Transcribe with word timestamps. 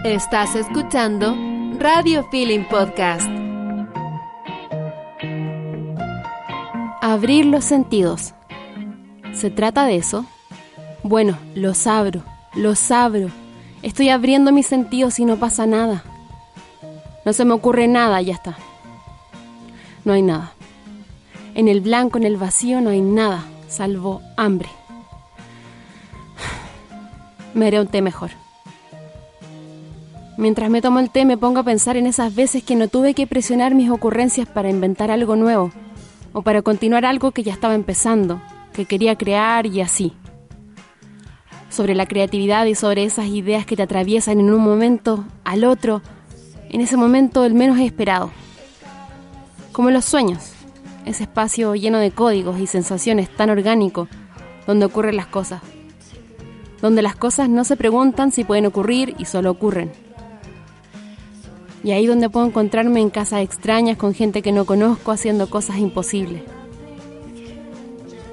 Estás 0.00 0.56
escuchando 0.56 1.36
Radio 1.78 2.28
Feeling 2.28 2.64
Podcast. 2.64 3.28
Abrir 7.00 7.46
los 7.46 7.64
sentidos. 7.64 8.34
¿Se 9.32 9.50
trata 9.50 9.84
de 9.84 9.94
eso? 9.94 10.26
Bueno, 11.04 11.38
los 11.54 11.86
abro, 11.86 12.24
los 12.56 12.90
abro. 12.90 13.28
Estoy 13.82 14.08
abriendo 14.08 14.50
mis 14.50 14.66
sentidos 14.66 15.20
y 15.20 15.24
no 15.24 15.36
pasa 15.36 15.66
nada. 15.66 16.02
No 17.24 17.32
se 17.32 17.44
me 17.44 17.52
ocurre 17.52 17.86
nada, 17.86 18.20
ya 18.20 18.34
está. 18.34 18.56
No 20.04 20.14
hay 20.14 20.22
nada. 20.22 20.52
En 21.54 21.68
el 21.68 21.80
blanco, 21.80 22.18
en 22.18 22.24
el 22.24 22.38
vacío, 22.38 22.80
no 22.80 22.90
hay 22.90 23.02
nada, 23.02 23.44
salvo 23.68 24.20
hambre. 24.36 24.68
Me 27.54 27.68
haré 27.68 27.80
un 27.80 27.86
té 27.86 28.02
mejor. 28.02 28.41
Mientras 30.38 30.70
me 30.70 30.80
tomo 30.80 30.98
el 30.98 31.10
té 31.10 31.26
me 31.26 31.36
pongo 31.36 31.60
a 31.60 31.64
pensar 31.64 31.98
en 31.98 32.06
esas 32.06 32.34
veces 32.34 32.62
que 32.62 32.74
no 32.74 32.88
tuve 32.88 33.12
que 33.12 33.26
presionar 33.26 33.74
mis 33.74 33.90
ocurrencias 33.90 34.48
para 34.48 34.70
inventar 34.70 35.10
algo 35.10 35.36
nuevo 35.36 35.70
o 36.32 36.40
para 36.40 36.62
continuar 36.62 37.04
algo 37.04 37.32
que 37.32 37.42
ya 37.42 37.52
estaba 37.52 37.74
empezando, 37.74 38.40
que 38.72 38.86
quería 38.86 39.16
crear 39.16 39.66
y 39.66 39.82
así. 39.82 40.14
Sobre 41.68 41.94
la 41.94 42.06
creatividad 42.06 42.64
y 42.64 42.74
sobre 42.74 43.04
esas 43.04 43.26
ideas 43.26 43.66
que 43.66 43.76
te 43.76 43.82
atraviesan 43.82 44.40
en 44.40 44.50
un 44.50 44.62
momento 44.62 45.24
al 45.44 45.64
otro, 45.64 46.00
en 46.70 46.80
ese 46.80 46.96
momento 46.96 47.44
el 47.44 47.52
menos 47.52 47.78
esperado. 47.78 48.30
Como 49.72 49.90
los 49.90 50.06
sueños, 50.06 50.52
ese 51.04 51.24
espacio 51.24 51.74
lleno 51.74 51.98
de 51.98 52.10
códigos 52.10 52.58
y 52.58 52.66
sensaciones 52.66 53.28
tan 53.28 53.50
orgánico 53.50 54.08
donde 54.66 54.86
ocurren 54.86 55.16
las 55.16 55.26
cosas. 55.26 55.60
Donde 56.80 57.02
las 57.02 57.16
cosas 57.16 57.50
no 57.50 57.64
se 57.64 57.76
preguntan 57.76 58.32
si 58.32 58.44
pueden 58.44 58.66
ocurrir 58.66 59.14
y 59.18 59.26
solo 59.26 59.50
ocurren 59.50 59.92
y 61.84 61.90
ahí 61.90 62.06
donde 62.06 62.30
puedo 62.30 62.46
encontrarme 62.46 63.00
en 63.00 63.10
casas 63.10 63.42
extrañas 63.42 63.96
con 63.96 64.14
gente 64.14 64.42
que 64.42 64.52
no 64.52 64.64
conozco 64.64 65.10
haciendo 65.10 65.50
cosas 65.50 65.78
imposibles. 65.78 66.42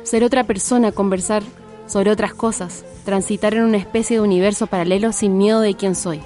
Ser 0.04 0.24
otra 0.24 0.44
persona, 0.44 0.92
conversar 0.92 1.44
sobre 1.88 2.12
otras 2.12 2.34
cosas, 2.34 2.86
transitar 3.06 3.56
en 3.56 3.64
una 3.64 3.78
especie 3.78 4.18
de 4.18 4.22
universo 4.22 4.68
paralelo 4.68 5.12
sin 5.12 5.38
miedo 5.38 5.62
de 5.62 5.74
quién 5.74 5.96
soy. 5.96 6.22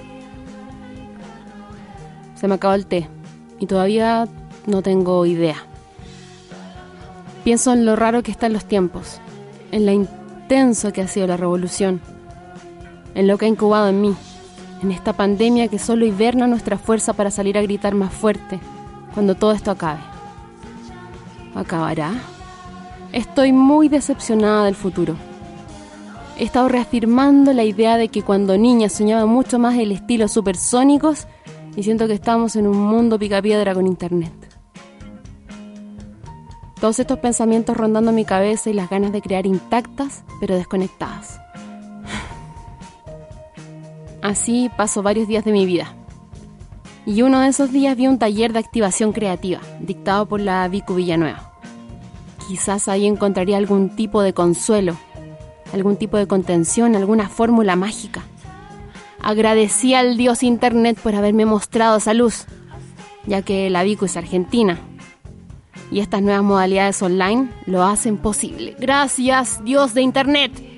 Se 2.35 2.47
me 2.47 2.55
acabó 2.55 2.73
el 2.73 2.85
té 2.85 3.07
y 3.59 3.67
todavía 3.67 4.27
no 4.65 4.81
tengo 4.81 5.25
idea. 5.25 5.65
Pienso 7.43 7.73
en 7.73 7.85
lo 7.85 7.95
raro 7.95 8.23
que 8.23 8.31
están 8.31 8.53
los 8.53 8.65
tiempos, 8.65 9.19
en 9.71 9.85
lo 9.85 9.91
intenso 9.91 10.91
que 10.91 11.01
ha 11.01 11.07
sido 11.07 11.27
la 11.27 11.37
revolución, 11.37 12.01
en 13.15 13.27
lo 13.27 13.37
que 13.37 13.45
ha 13.45 13.49
incubado 13.49 13.89
en 13.89 14.01
mí 14.01 14.15
en 14.83 14.91
esta 14.91 15.13
pandemia 15.13 15.69
que 15.69 15.79
solo 15.79 16.05
hiberna 16.05 16.45
nuestra 16.45 16.77
fuerza 16.77 17.13
para 17.13 17.31
salir 17.31 17.57
a 17.57 17.61
gritar 17.61 17.95
más 17.95 18.13
fuerte 18.13 18.59
cuando 19.13 19.35
todo 19.35 19.53
esto 19.53 19.71
acabe. 19.71 20.01
¿Acabará? 21.55 22.13
Estoy 23.11 23.53
muy 23.53 23.87
decepcionada 23.87 24.65
del 24.65 24.75
futuro. 24.75 25.15
He 26.37 26.43
estado 26.43 26.67
reafirmando 26.67 27.53
la 27.53 27.63
idea 27.63 27.97
de 27.97 28.09
que 28.09 28.23
cuando 28.23 28.57
niña 28.57 28.89
soñaba 28.89 29.25
mucho 29.25 29.59
más 29.59 29.77
el 29.77 29.91
estilo 29.91 30.27
supersónicos 30.27 31.27
y 31.75 31.83
siento 31.83 32.07
que 32.07 32.13
estamos 32.13 32.55
en 32.55 32.67
un 32.67 32.77
mundo 32.77 33.17
picapiedra 33.19 33.73
con 33.73 33.87
internet. 33.87 34.33
Todos 36.81 36.99
estos 36.99 37.19
pensamientos 37.19 37.77
rondando 37.77 38.11
mi 38.11 38.25
cabeza 38.25 38.69
y 38.69 38.73
las 38.73 38.89
ganas 38.89 39.13
de 39.13 39.21
crear 39.21 39.45
intactas 39.45 40.23
pero 40.41 40.55
desconectadas. 40.55 41.39
Así 44.23 44.71
paso 44.77 45.03
varios 45.03 45.27
días 45.27 45.43
de 45.43 45.51
mi 45.51 45.65
vida. 45.65 45.93
Y 47.05 47.23
uno 47.23 47.41
de 47.41 47.49
esos 47.49 47.73
días 47.73 47.97
vi 47.97 48.07
un 48.07 48.17
taller 48.17 48.53
de 48.53 48.59
activación 48.59 49.11
creativa, 49.11 49.59
dictado 49.81 50.25
por 50.27 50.39
la 50.39 50.65
Vicu 50.69 50.95
Villanueva. 50.95 51.51
Quizás 52.47 52.87
ahí 52.87 53.05
encontraría 53.05 53.57
algún 53.57 53.93
tipo 53.97 54.21
de 54.21 54.33
consuelo, 54.33 54.95
algún 55.73 55.97
tipo 55.97 56.15
de 56.15 56.25
contención, 56.25 56.95
alguna 56.95 57.27
fórmula 57.27 57.75
mágica. 57.75 58.23
Agradecí 59.21 59.93
al 59.93 60.15
dios 60.15 60.41
Internet 60.41 60.97
por 61.03 61.15
haberme 61.15 61.45
mostrado 61.45 61.97
esa 61.97 62.13
luz, 62.13 62.45
ya 63.25 63.41
que 63.41 63.69
la 63.69 63.83
Vicu 63.83 64.05
es 64.05 64.15
argentina. 64.15 64.79
Y 65.91 65.99
estas 65.99 66.21
nuevas 66.21 66.43
modalidades 66.43 67.01
online 67.01 67.49
lo 67.65 67.83
hacen 67.83 68.17
posible. 68.17 68.77
Gracias, 68.79 69.61
dios 69.65 69.93
de 69.93 70.01
Internet. 70.01 70.72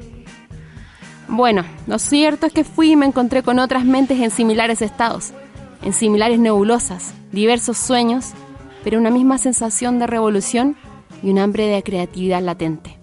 Bueno, 1.27 1.63
lo 1.87 1.97
cierto 1.97 2.45
es 2.45 2.53
que 2.53 2.63
fui 2.63 2.91
y 2.91 2.95
me 2.95 3.07
encontré 3.07 3.41
con 3.41 3.59
otras 3.59 3.83
mentes 3.83 4.19
en 4.19 4.31
similares 4.31 4.81
estados, 4.81 5.33
en 5.81 5.93
similares 5.93 6.39
nebulosas, 6.39 7.13
diversos 7.31 7.77
sueños, 7.77 8.33
pero 8.83 8.99
una 8.99 9.09
misma 9.09 9.37
sensación 9.37 9.97
de 9.97 10.07
revolución 10.07 10.75
y 11.23 11.31
un 11.31 11.39
hambre 11.39 11.65
de 11.65 11.81
creatividad 11.81 12.41
latente. 12.41 12.97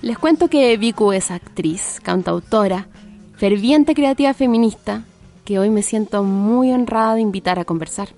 Les 0.00 0.18
cuento 0.18 0.48
que 0.48 0.76
Viku 0.76 1.12
es 1.12 1.30
actriz, 1.30 2.00
cantautora, 2.02 2.88
ferviente 3.36 3.94
creativa 3.94 4.32
feminista, 4.32 5.02
que 5.44 5.58
hoy 5.58 5.68
me 5.70 5.82
siento 5.82 6.22
muy 6.24 6.72
honrada 6.72 7.14
de 7.14 7.20
invitar 7.20 7.58
a 7.58 7.64
conversar. 7.64 8.08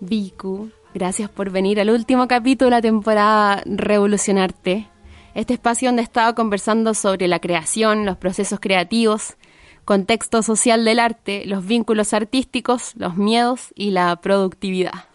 Viku, 0.00 0.70
gracias 0.94 1.30
por 1.30 1.50
venir 1.50 1.80
al 1.80 1.90
último 1.90 2.28
capítulo 2.28 2.70
de 2.70 2.76
la 2.76 2.82
temporada 2.82 3.62
Revolucionarte 3.64 4.88
este 5.34 5.54
espacio 5.54 5.88
donde 5.88 6.02
he 6.02 6.04
estado 6.04 6.34
conversando 6.34 6.94
sobre 6.94 7.28
la 7.28 7.38
creación, 7.38 8.06
los 8.06 8.16
procesos 8.16 8.60
creativos, 8.60 9.36
contexto 9.84 10.42
social 10.42 10.84
del 10.84 10.98
arte, 10.98 11.44
los 11.46 11.66
vínculos 11.66 12.12
artísticos, 12.12 12.92
los 12.96 13.16
miedos 13.16 13.72
y 13.74 13.90
la 13.90 14.16
productividad. 14.16 15.10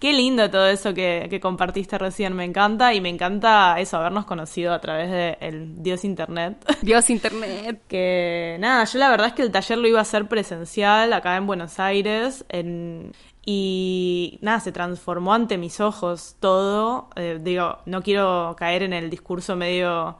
Qué 0.00 0.14
lindo 0.14 0.48
todo 0.48 0.66
eso 0.66 0.94
que, 0.94 1.38
compartiste 1.42 1.98
recién, 1.98 2.34
me 2.34 2.44
encanta 2.46 2.94
y 2.94 3.02
me 3.02 3.10
encanta 3.10 3.78
eso, 3.78 3.98
habernos 3.98 4.24
conocido 4.24 4.72
a 4.72 4.80
través 4.80 5.10
del 5.10 5.82
Dios 5.82 6.06
Internet. 6.06 6.56
Dios 6.80 7.10
Internet. 7.10 7.82
que 7.86 8.56
nada, 8.60 8.84
yo 8.84 8.98
la 8.98 9.10
verdad 9.10 9.26
es 9.26 9.32
que 9.34 9.42
el 9.42 9.50
taller 9.50 9.76
lo 9.76 9.88
iba 9.88 9.98
a 9.98 10.02
hacer 10.02 10.26
presencial 10.26 11.12
acá 11.12 11.36
en 11.36 11.46
Buenos 11.46 11.78
Aires, 11.78 12.46
en, 12.48 13.12
y 13.44 14.38
nada, 14.42 14.60
se 14.60 14.72
transformó 14.72 15.32
ante 15.34 15.58
mis 15.58 15.80
ojos 15.80 16.36
todo. 16.40 17.08
Eh, 17.16 17.38
digo, 17.42 17.78
no 17.86 18.02
quiero 18.02 18.54
caer 18.58 18.82
en 18.82 18.92
el 18.92 19.10
discurso 19.10 19.56
medio, 19.56 20.18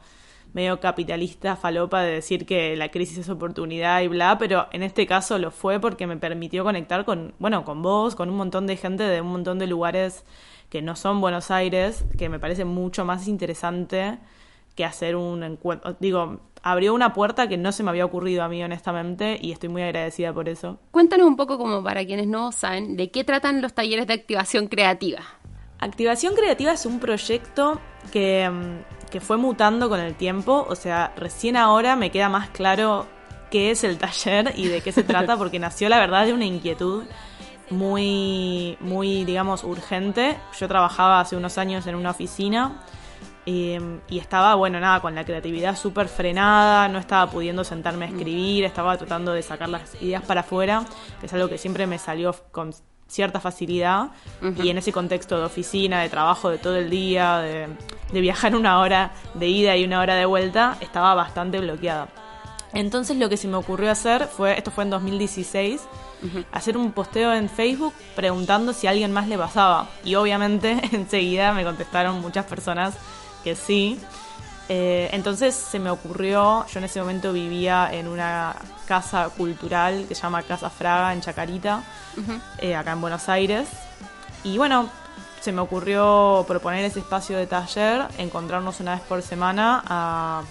medio 0.53 0.79
capitalista, 0.79 1.55
falopa, 1.55 2.01
de 2.01 2.13
decir 2.13 2.45
que 2.45 2.75
la 2.75 2.89
crisis 2.89 3.19
es 3.19 3.29
oportunidad 3.29 4.01
y 4.01 4.07
bla, 4.07 4.37
pero 4.37 4.67
en 4.71 4.83
este 4.83 5.05
caso 5.05 5.37
lo 5.37 5.51
fue 5.51 5.79
porque 5.79 6.07
me 6.07 6.17
permitió 6.17 6.63
conectar 6.63 7.05
con, 7.05 7.33
bueno, 7.39 7.63
con 7.63 7.81
vos, 7.81 8.15
con 8.15 8.29
un 8.29 8.37
montón 8.37 8.67
de 8.67 8.77
gente 8.77 9.03
de 9.03 9.21
un 9.21 9.27
montón 9.27 9.59
de 9.59 9.67
lugares 9.67 10.25
que 10.69 10.81
no 10.81 10.95
son 10.95 11.21
Buenos 11.21 11.51
Aires, 11.51 12.05
que 12.17 12.29
me 12.29 12.39
parece 12.39 12.65
mucho 12.65 13.05
más 13.05 13.27
interesante 13.27 14.17
que 14.75 14.85
hacer 14.85 15.15
un 15.15 15.43
encuentro. 15.43 15.95
Digo, 15.99 16.39
abrió 16.63 16.93
una 16.93 17.13
puerta 17.13 17.47
que 17.47 17.57
no 17.57 17.71
se 17.71 17.83
me 17.83 17.89
había 17.89 18.05
ocurrido 18.05 18.43
a 18.43 18.49
mí 18.49 18.63
honestamente 18.63 19.37
y 19.41 19.51
estoy 19.51 19.69
muy 19.69 19.81
agradecida 19.81 20.33
por 20.33 20.49
eso. 20.49 20.79
Cuéntanos 20.91 21.27
un 21.27 21.35
poco 21.35 21.57
como 21.57 21.83
para 21.83 22.05
quienes 22.05 22.27
no 22.27 22.51
saben, 22.51 22.95
¿de 22.97 23.11
qué 23.11 23.23
tratan 23.23 23.61
los 23.61 23.73
talleres 23.73 24.07
de 24.07 24.13
activación 24.13 24.67
creativa? 24.67 25.21
Activación 25.79 26.35
creativa 26.35 26.71
es 26.73 26.85
un 26.85 26.99
proyecto 26.99 27.79
que, 28.11 28.49
mm, 28.49 29.09
que 29.09 29.19
fue 29.19 29.37
mutando 29.37 29.89
con 29.89 29.99
el 29.99 30.15
tiempo, 30.15 30.65
o 30.69 30.75
sea, 30.75 31.13
recién 31.17 31.57
ahora 31.57 31.95
me 31.95 32.11
queda 32.11 32.29
más 32.29 32.49
claro 32.49 33.07
qué 33.49 33.71
es 33.71 33.83
el 33.83 33.97
taller 33.97 34.53
y 34.55 34.67
de 34.67 34.81
qué 34.81 34.91
se 34.91 35.03
trata 35.03 35.37
porque 35.37 35.59
nació 35.59 35.89
la 35.89 35.99
verdad 35.99 36.25
de 36.25 36.33
una 36.33 36.45
inquietud 36.45 37.03
muy, 37.71 38.77
muy, 38.79 39.23
digamos, 39.25 39.63
urgente. 39.63 40.37
Yo 40.59 40.67
trabajaba 40.67 41.19
hace 41.21 41.35
unos 41.35 41.57
años 41.57 41.87
en 41.87 41.95
una 41.95 42.11
oficina 42.11 42.83
Em, 43.45 43.99
y 44.07 44.19
estaba, 44.19 44.53
bueno, 44.55 44.79
nada, 44.79 44.99
con 44.99 45.15
la 45.15 45.25
creatividad 45.25 45.75
súper 45.75 46.07
frenada, 46.07 46.87
no 46.87 46.99
estaba 46.99 47.31
pudiendo 47.31 47.63
sentarme 47.63 48.05
a 48.05 48.07
mm. 48.09 48.11
escribir, 48.11 48.63
estaba 48.65 48.97
tratando 48.97 49.33
de 49.33 49.41
sacar 49.41 49.69
las 49.69 49.99
ideas 50.01 50.23
para 50.23 50.41
afuera, 50.41 50.85
que 51.19 51.25
es 51.25 51.33
algo 51.33 51.49
que 51.49 51.57
siempre 51.57 51.87
me 51.87 51.97
salió 51.97 52.35
con 52.51 52.73
cierta 53.07 53.39
facilidad. 53.39 54.11
Y 54.63 54.69
en 54.69 54.77
ese 54.77 54.93
contexto 54.93 55.37
de 55.37 55.45
oficina, 55.45 56.01
de 56.01 56.09
trabajo 56.09 56.49
de 56.49 56.59
todo 56.59 56.77
el 56.77 56.89
día, 56.89 57.39
de, 57.39 57.67
de 58.13 58.21
viajar 58.21 58.55
una 58.55 58.79
hora 58.79 59.11
de 59.33 59.47
ida 59.47 59.75
y 59.75 59.83
una 59.83 59.99
hora 59.99 60.15
de 60.15 60.25
vuelta, 60.25 60.77
estaba 60.79 61.13
bastante 61.13 61.59
bloqueada. 61.59 62.07
Entonces 62.73 63.17
lo 63.17 63.27
que 63.27 63.37
se 63.37 63.47
me 63.47 63.57
ocurrió 63.57 63.91
hacer 63.91 64.27
fue, 64.27 64.57
esto 64.57 64.71
fue 64.71 64.85
en 64.85 64.91
2016, 64.91 65.81
hacer 66.51 66.77
un 66.77 66.91
posteo 66.91 67.33
en 67.33 67.49
Facebook 67.49 67.93
preguntando 68.15 68.73
si 68.73 68.87
a 68.87 68.91
alguien 68.91 69.11
más 69.11 69.27
le 69.27 69.37
pasaba. 69.37 69.89
Y 70.05 70.15
obviamente 70.15 70.79
enseguida 70.93 71.53
me 71.53 71.63
contestaron 71.63 72.21
muchas 72.21 72.45
personas 72.45 72.95
que 73.43 73.55
sí. 73.55 73.99
Eh, 74.69 75.09
entonces 75.11 75.53
se 75.53 75.79
me 75.79 75.89
ocurrió, 75.89 76.65
yo 76.67 76.79
en 76.79 76.85
ese 76.85 77.01
momento 77.01 77.33
vivía 77.33 77.89
en 77.91 78.07
una 78.07 78.55
casa 78.87 79.29
cultural 79.29 80.05
que 80.07 80.15
se 80.15 80.21
llama 80.21 80.43
Casa 80.43 80.69
Fraga 80.69 81.13
en 81.13 81.21
Chacarita, 81.21 81.83
eh, 82.57 82.75
acá 82.75 82.93
en 82.93 83.01
Buenos 83.01 83.27
Aires. 83.27 83.67
Y 84.43 84.57
bueno, 84.57 84.89
se 85.41 85.51
me 85.51 85.61
ocurrió 85.61 86.45
proponer 86.47 86.85
ese 86.85 86.99
espacio 86.99 87.37
de 87.37 87.47
taller, 87.47 88.07
encontrarnos 88.17 88.79
una 88.79 88.93
vez 88.95 89.01
por 89.01 89.21
semana 89.21 89.83
a 89.85 90.43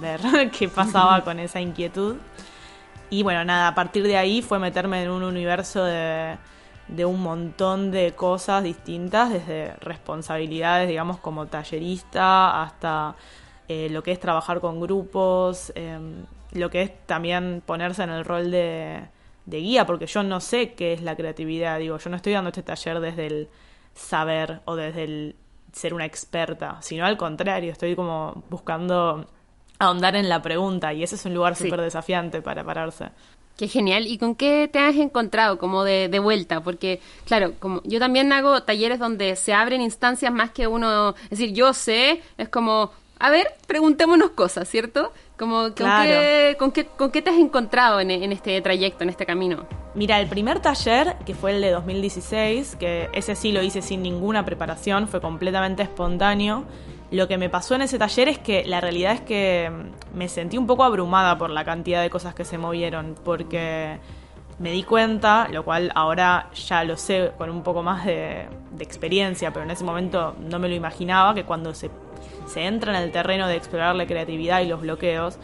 ver 0.00 0.20
qué 0.58 0.68
pasaba 0.68 1.22
con 1.22 1.38
esa 1.38 1.60
inquietud. 1.60 2.16
Y 3.10 3.22
bueno, 3.22 3.44
nada, 3.44 3.68
a 3.68 3.74
partir 3.74 4.04
de 4.04 4.16
ahí 4.16 4.42
fue 4.42 4.58
meterme 4.58 5.02
en 5.02 5.10
un 5.10 5.22
universo 5.22 5.84
de, 5.84 6.36
de 6.88 7.04
un 7.04 7.20
montón 7.22 7.90
de 7.90 8.12
cosas 8.12 8.62
distintas, 8.62 9.32
desde 9.32 9.74
responsabilidades, 9.76 10.88
digamos, 10.88 11.18
como 11.18 11.46
tallerista, 11.46 12.62
hasta 12.62 13.16
eh, 13.68 13.88
lo 13.90 14.02
que 14.02 14.12
es 14.12 14.20
trabajar 14.20 14.60
con 14.60 14.80
grupos, 14.80 15.72
em, 15.74 16.24
lo 16.52 16.70
que 16.70 16.82
es 16.82 17.06
también 17.06 17.62
ponerse 17.66 18.02
en 18.04 18.10
el 18.10 18.24
rol 18.24 18.50
de, 18.50 19.02
de 19.46 19.58
guía, 19.58 19.86
porque 19.86 20.06
yo 20.06 20.22
no 20.22 20.40
sé 20.40 20.74
qué 20.74 20.92
es 20.92 21.02
la 21.02 21.16
creatividad, 21.16 21.78
digo, 21.78 21.98
yo 21.98 22.10
no 22.10 22.16
estoy 22.16 22.32
dando 22.32 22.50
este 22.50 22.62
taller 22.62 23.00
desde 23.00 23.26
el 23.26 23.48
saber 23.94 24.60
o 24.64 24.76
desde 24.76 25.04
el 25.04 25.36
ser 25.72 25.94
una 25.94 26.04
experta, 26.04 26.78
sino 26.80 27.04
al 27.04 27.16
contrario, 27.16 27.72
estoy 27.72 27.96
como 27.96 28.44
buscando 28.48 29.26
ahondar 29.78 30.16
en 30.16 30.28
la 30.28 30.40
pregunta 30.40 30.92
y 30.92 31.02
ese 31.02 31.16
es 31.16 31.24
un 31.26 31.34
lugar 31.34 31.54
súper 31.56 31.80
desafiante 31.80 32.40
para 32.40 32.64
pararse. 32.64 33.10
Qué 33.56 33.68
genial. 33.68 34.06
¿Y 34.06 34.18
con 34.18 34.34
qué 34.34 34.68
te 34.70 34.78
has 34.78 34.96
encontrado 34.96 35.58
como 35.58 35.82
de, 35.82 36.08
de, 36.08 36.18
vuelta? 36.18 36.60
Porque, 36.60 37.00
claro, 37.24 37.54
como 37.58 37.80
yo 37.84 37.98
también 37.98 38.32
hago 38.32 38.62
talleres 38.62 38.98
donde 38.98 39.34
se 39.36 39.54
abren 39.54 39.80
instancias 39.80 40.32
más 40.32 40.50
que 40.50 40.66
uno, 40.66 41.14
es 41.24 41.30
decir, 41.30 41.52
yo 41.54 41.72
sé, 41.72 42.20
es 42.36 42.50
como, 42.50 42.90
a 43.18 43.30
ver, 43.30 43.54
preguntémonos 43.66 44.30
cosas, 44.30 44.68
¿cierto? 44.68 45.10
Como, 45.38 45.74
¿con, 45.74 45.74
qué, 45.74 46.56
con, 46.58 46.70
qué, 46.70 46.84
¿Con 46.84 47.10
qué 47.10 47.22
te 47.22 47.30
has 47.30 47.38
encontrado 47.38 48.00
en, 48.00 48.10
en, 48.10 48.30
este 48.30 48.60
trayecto, 48.60 49.04
en 49.04 49.10
este 49.10 49.24
camino? 49.24 49.66
Mira, 49.94 50.20
el 50.20 50.28
primer 50.28 50.60
taller, 50.60 51.16
que 51.24 51.34
fue 51.34 51.52
el 51.52 51.62
de 51.62 51.70
2016, 51.70 52.76
que 52.76 53.08
ese 53.14 53.34
sí 53.34 53.52
lo 53.52 53.62
hice 53.62 53.80
sin 53.80 54.02
ninguna 54.02 54.44
preparación, 54.44 55.08
fue 55.08 55.22
completamente 55.22 55.82
espontáneo. 55.82 56.64
Lo 57.10 57.28
que 57.28 57.38
me 57.38 57.48
pasó 57.48 57.74
en 57.76 57.82
ese 57.82 57.98
taller 57.98 58.28
es 58.28 58.38
que 58.38 58.64
la 58.64 58.80
realidad 58.80 59.12
es 59.12 59.20
que 59.20 59.70
me 60.14 60.28
sentí 60.28 60.58
un 60.58 60.66
poco 60.66 60.84
abrumada 60.84 61.38
por 61.38 61.50
la 61.50 61.64
cantidad 61.64 62.02
de 62.02 62.10
cosas 62.10 62.34
que 62.34 62.44
se 62.44 62.58
movieron, 62.58 63.14
porque 63.24 63.98
me 64.58 64.72
di 64.72 64.82
cuenta, 64.82 65.48
lo 65.52 65.64
cual 65.64 65.92
ahora 65.94 66.50
ya 66.54 66.82
lo 66.84 66.96
sé 66.96 67.32
con 67.38 67.50
un 67.50 67.62
poco 67.62 67.82
más 67.82 68.04
de, 68.04 68.48
de 68.72 68.84
experiencia, 68.84 69.52
pero 69.52 69.64
en 69.64 69.70
ese 69.70 69.84
momento 69.84 70.34
no 70.40 70.58
me 70.58 70.68
lo 70.68 70.74
imaginaba, 70.74 71.34
que 71.34 71.44
cuando 71.44 71.74
se 71.74 71.90
se 72.46 72.64
entra 72.64 72.96
en 72.96 73.02
el 73.02 73.12
terreno 73.12 73.48
de 73.48 73.56
explorar 73.56 73.94
la 73.96 74.06
creatividad 74.06 74.60
y 74.60 74.66
los 74.66 74.80
bloqueos, 74.80 75.38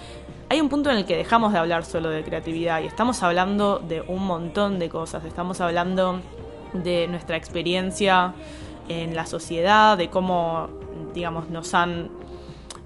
hay 0.49 0.61
un 0.61 0.69
punto 0.69 0.91
en 0.91 0.99
el 0.99 1.05
que 1.05 1.17
dejamos 1.17 1.53
de 1.53 1.59
hablar 1.59 1.85
solo 1.85 2.11
de 2.11 2.23
creatividad 2.23 2.83
y 2.83 2.87
estamos 2.87 3.23
hablando 3.23 3.79
de 3.79 4.03
un 4.03 4.25
montón 4.25 4.79
de 4.79 4.89
cosas. 4.89 5.25
Estamos 5.25 5.61
hablando 5.61 6.21
de 6.75 7.09
nuestra 7.09 7.37
experiencia 7.37 8.35
en 9.01 9.15
la 9.15 9.27
sociedad, 9.27 9.97
de 9.97 10.11
cómo, 10.11 10.69
digamos, 11.15 11.49
nos 11.51 11.75
han 11.75 12.11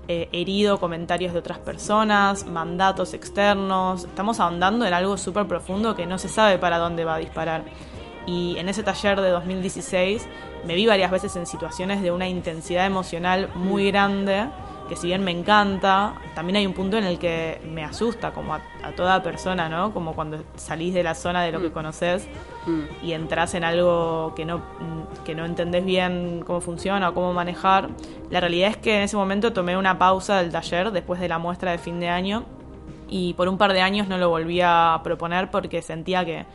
eh, 0.09 0.29
herido 0.31 0.79
comentarios 0.79 1.33
de 1.33 1.41
otras 1.41 1.59
personas, 1.59 2.47
mandatos 2.47 3.13
externos. 3.13 4.05
Estamos 4.05 4.39
ahondando 4.39 4.87
en 4.87 4.95
algo 4.95 5.17
súper 5.17 5.47
profundo 5.47 5.97
que 5.97 6.07
no 6.07 6.19
se 6.19 6.29
sabe 6.29 6.59
para 6.59 6.79
dónde 6.79 7.05
va 7.05 7.17
a 7.17 7.19
disparar. 7.19 7.65
Y 8.25 8.57
en 8.59 8.69
ese 8.69 8.83
taller 8.83 9.21
de 9.21 9.31
2016 9.31 10.27
me 10.65 10.75
vi 10.75 10.87
varias 10.87 11.11
veces 11.11 11.35
en 11.37 11.47
situaciones 11.47 12.03
de 12.03 12.13
una 12.13 12.29
intensidad 12.29 12.87
emocional 12.87 13.51
muy 13.55 13.91
grande, 13.91 14.49
que 14.89 14.97
si 14.97 15.09
bien 15.09 15.25
me 15.25 15.31
encanta, 15.31 16.15
también 16.35 16.57
hay 16.57 16.67
un 16.67 16.73
punto 16.73 16.97
en 16.97 17.05
el 17.05 17.19
que 17.19 17.61
me 17.69 17.85
asusta, 17.85 18.33
como 18.33 18.55
a, 18.55 18.61
toda 18.97 19.23
persona, 19.23 19.69
¿no? 19.69 19.93
Como 19.93 20.15
cuando 20.15 20.45
salís 20.57 20.95
de 20.95 21.03
la 21.03 21.15
zona 21.15 21.43
de 21.43 21.53
lo 21.53 21.61
que 21.61 21.69
mm. 21.69 21.73
conoces 21.73 22.29
mm. 22.67 23.05
y 23.05 23.13
entras 23.13 23.55
en 23.55 23.65
algo 23.65 24.33
que 24.37 24.45
no, 24.45 24.63
que 25.25 25.35
no 25.35 25.45
entendés 25.45 25.85
bien 25.85 26.43
cómo 26.47 26.61
funciona 26.61 27.09
o 27.09 27.15
cómo 27.15 27.33
manejar. 27.33 27.89
La 28.31 28.41
realidad 28.41 28.71
es 28.71 28.77
que 28.77 28.97
en 28.97 29.03
ese 29.03 29.17
momento 29.17 29.53
tomé 29.53 29.77
una 29.77 29.99
pausa 29.99 30.41
del 30.41 30.53
taller 30.53 30.93
después 30.93 31.21
de 31.21 31.29
la 31.29 31.39
muestra 31.39 31.73
de 31.73 31.79
fin 31.79 32.01
de 32.01 32.09
año 32.09 32.45
y 33.09 33.35
por 33.35 33.49
un 33.49 33.59
par 33.59 33.73
de 33.73 33.81
años 33.81 34.09
no 34.09 34.19
lo 34.19 34.29
volví 34.29 34.61
a 34.63 35.01
proponer 35.03 35.51
porque 35.51 35.83
sentía 35.83 36.25
que 36.25 36.47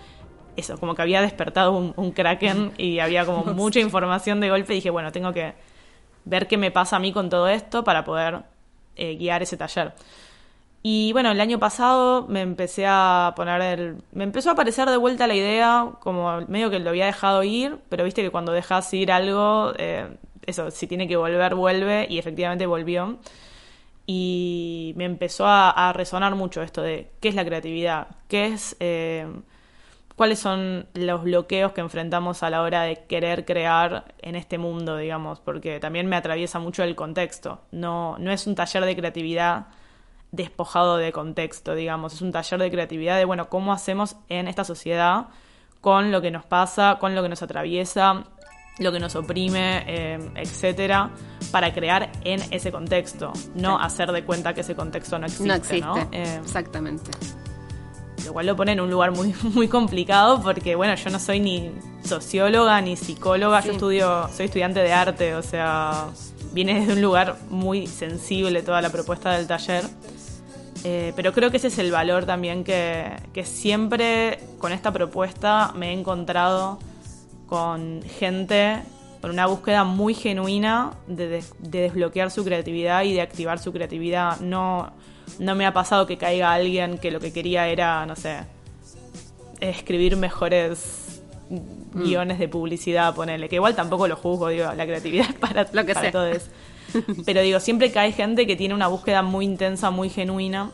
eso, 0.55 0.77
como 0.77 0.95
que 0.95 1.01
había 1.01 1.21
despertado 1.21 1.71
un, 1.71 2.11
kraken 2.11 2.71
y 2.77 2.99
había 2.99 3.25
como 3.25 3.53
mucha 3.53 3.79
información 3.79 4.39
de 4.39 4.49
golpe 4.49 4.73
y 4.73 4.77
dije, 4.77 4.89
bueno, 4.89 5.11
tengo 5.11 5.33
que 5.33 5.53
ver 6.25 6.47
qué 6.47 6.57
me 6.57 6.71
pasa 6.71 6.97
a 6.97 6.99
mí 6.99 7.11
con 7.11 7.29
todo 7.29 7.47
esto 7.47 7.83
para 7.83 8.03
poder 8.03 8.43
eh, 8.95 9.15
guiar 9.15 9.41
ese 9.41 9.57
taller. 9.57 9.93
Y 10.83 11.11
bueno, 11.13 11.31
el 11.31 11.39
año 11.39 11.59
pasado 11.59 12.25
me 12.27 12.41
empecé 12.41 12.85
a 12.87 13.33
poner 13.35 13.61
el... 13.61 14.03
Me 14.11 14.23
empezó 14.23 14.49
a 14.49 14.53
aparecer 14.53 14.89
de 14.89 14.97
vuelta 14.97 15.27
la 15.27 15.35
idea, 15.35 15.91
como 15.99 16.41
medio 16.47 16.71
que 16.71 16.79
lo 16.79 16.89
había 16.89 17.05
dejado 17.05 17.43
ir, 17.43 17.77
pero 17.89 18.03
viste 18.03 18.23
que 18.23 18.31
cuando 18.31 18.51
dejas 18.51 18.91
ir 18.93 19.11
algo, 19.11 19.73
eh, 19.77 20.07
eso, 20.45 20.71
si 20.71 20.87
tiene 20.87 21.07
que 21.07 21.17
volver, 21.17 21.53
vuelve, 21.53 22.07
y 22.09 22.17
efectivamente 22.17 22.65
volvió. 22.65 23.19
Y 24.07 24.93
me 24.97 25.05
empezó 25.05 25.45
a, 25.47 25.93
resonar 25.93 26.35
mucho 26.35 26.63
esto 26.63 26.81
de 26.81 27.11
qué 27.21 27.29
es 27.29 27.35
la 27.35 27.45
creatividad, 27.45 28.07
qué 28.27 28.47
es... 28.47 28.75
Eh, 28.79 29.27
cuáles 30.21 30.37
son 30.37 30.85
los 30.93 31.23
bloqueos 31.23 31.71
que 31.71 31.81
enfrentamos 31.81 32.43
a 32.43 32.51
la 32.51 32.61
hora 32.61 32.83
de 32.83 33.05
querer 33.07 33.43
crear 33.43 34.13
en 34.19 34.35
este 34.35 34.59
mundo, 34.59 34.97
digamos, 34.97 35.39
porque 35.39 35.79
también 35.79 36.05
me 36.05 36.15
atraviesa 36.15 36.59
mucho 36.59 36.83
el 36.83 36.95
contexto. 36.95 37.61
No, 37.71 38.19
no 38.19 38.31
es 38.31 38.45
un 38.45 38.53
taller 38.53 38.85
de 38.85 38.95
creatividad 38.95 39.69
despojado 40.31 40.97
de 40.97 41.11
contexto, 41.11 41.73
digamos, 41.73 42.13
es 42.13 42.21
un 42.21 42.31
taller 42.31 42.59
de 42.59 42.69
creatividad 42.69 43.17
de, 43.17 43.25
bueno, 43.25 43.49
cómo 43.49 43.73
hacemos 43.73 44.15
en 44.29 44.47
esta 44.47 44.63
sociedad 44.63 45.29
con 45.81 46.11
lo 46.11 46.21
que 46.21 46.29
nos 46.29 46.45
pasa, 46.45 46.97
con 46.99 47.15
lo 47.15 47.23
que 47.23 47.29
nos 47.29 47.41
atraviesa, 47.41 48.25
lo 48.77 48.91
que 48.91 48.99
nos 48.99 49.15
oprime, 49.15 49.85
eh, 49.87 50.19
etcétera, 50.35 51.09
para 51.51 51.73
crear 51.73 52.11
en 52.23 52.41
ese 52.53 52.71
contexto, 52.71 53.33
no 53.55 53.79
hacer 53.79 54.11
de 54.11 54.23
cuenta 54.23 54.53
que 54.53 54.61
ese 54.61 54.75
contexto 54.75 55.17
no 55.17 55.25
existe. 55.25 55.47
No 55.47 55.55
existe, 55.55 56.07
eh, 56.11 56.39
exactamente 56.43 57.09
lo 58.25 58.33
cual 58.33 58.45
lo 58.45 58.55
pone 58.55 58.73
en 58.73 58.81
un 58.81 58.89
lugar 58.89 59.11
muy, 59.11 59.33
muy 59.43 59.67
complicado 59.67 60.41
porque, 60.41 60.75
bueno, 60.75 60.95
yo 60.95 61.09
no 61.09 61.19
soy 61.19 61.39
ni 61.39 61.71
socióloga 62.03 62.81
ni 62.81 62.95
psicóloga, 62.95 63.61
yo 63.61 63.73
estudio, 63.73 64.29
soy 64.35 64.45
estudiante 64.45 64.79
de 64.81 64.93
arte, 64.93 65.35
o 65.35 65.43
sea, 65.43 66.07
viene 66.51 66.79
desde 66.79 66.93
un 66.93 67.01
lugar 67.01 67.37
muy 67.49 67.87
sensible 67.87 68.61
toda 68.61 68.81
la 68.81 68.89
propuesta 68.89 69.31
del 69.31 69.47
taller. 69.47 69.83
Eh, 70.83 71.13
pero 71.15 71.31
creo 71.31 71.51
que 71.51 71.57
ese 71.57 71.67
es 71.67 71.77
el 71.77 71.91
valor 71.91 72.25
también 72.25 72.63
que, 72.63 73.05
que 73.33 73.45
siempre 73.45 74.39
con 74.57 74.71
esta 74.71 74.91
propuesta 74.91 75.73
me 75.75 75.89
he 75.89 75.93
encontrado 75.93 76.79
con 77.45 78.01
gente 78.01 78.81
con 79.21 79.29
una 79.29 79.45
búsqueda 79.45 79.83
muy 79.83 80.15
genuina 80.15 80.93
de, 81.05 81.27
de, 81.27 81.43
desbloquear 81.59 82.31
su 82.31 82.43
creatividad 82.43 83.03
y 83.03 83.13
de 83.13 83.21
activar 83.21 83.59
su 83.59 83.71
creatividad. 83.71 84.39
No, 84.39 84.91
no 85.39 85.55
me 85.55 85.65
ha 85.65 85.73
pasado 85.73 86.05
que 86.05 86.17
caiga 86.17 86.53
alguien 86.53 86.97
que 86.97 87.11
lo 87.11 87.19
que 87.19 87.33
quería 87.33 87.67
era, 87.67 88.05
no 88.05 88.15
sé, 88.15 88.39
escribir 89.59 90.17
mejores 90.17 91.21
mm. 91.49 92.01
guiones 92.03 92.39
de 92.39 92.47
publicidad, 92.47 93.15
ponerle, 93.15 93.49
que 93.49 93.55
igual 93.55 93.75
tampoco 93.75 94.07
lo 94.07 94.15
juzgo, 94.15 94.49
digo, 94.49 94.71
la 94.73 94.85
creatividad 94.85 95.29
es 95.29 95.35
para, 95.39 95.67
lo 95.71 95.85
que 95.85 95.93
para 95.93 96.11
todos. 96.11 96.49
Pero 97.25 97.41
digo, 97.41 97.59
siempre 97.59 97.91
que 97.91 97.99
hay 97.99 98.11
gente 98.11 98.45
que 98.45 98.55
tiene 98.55 98.73
una 98.73 98.87
búsqueda 98.87 99.21
muy 99.21 99.45
intensa, 99.45 99.91
muy 99.91 100.09
genuina. 100.09 100.71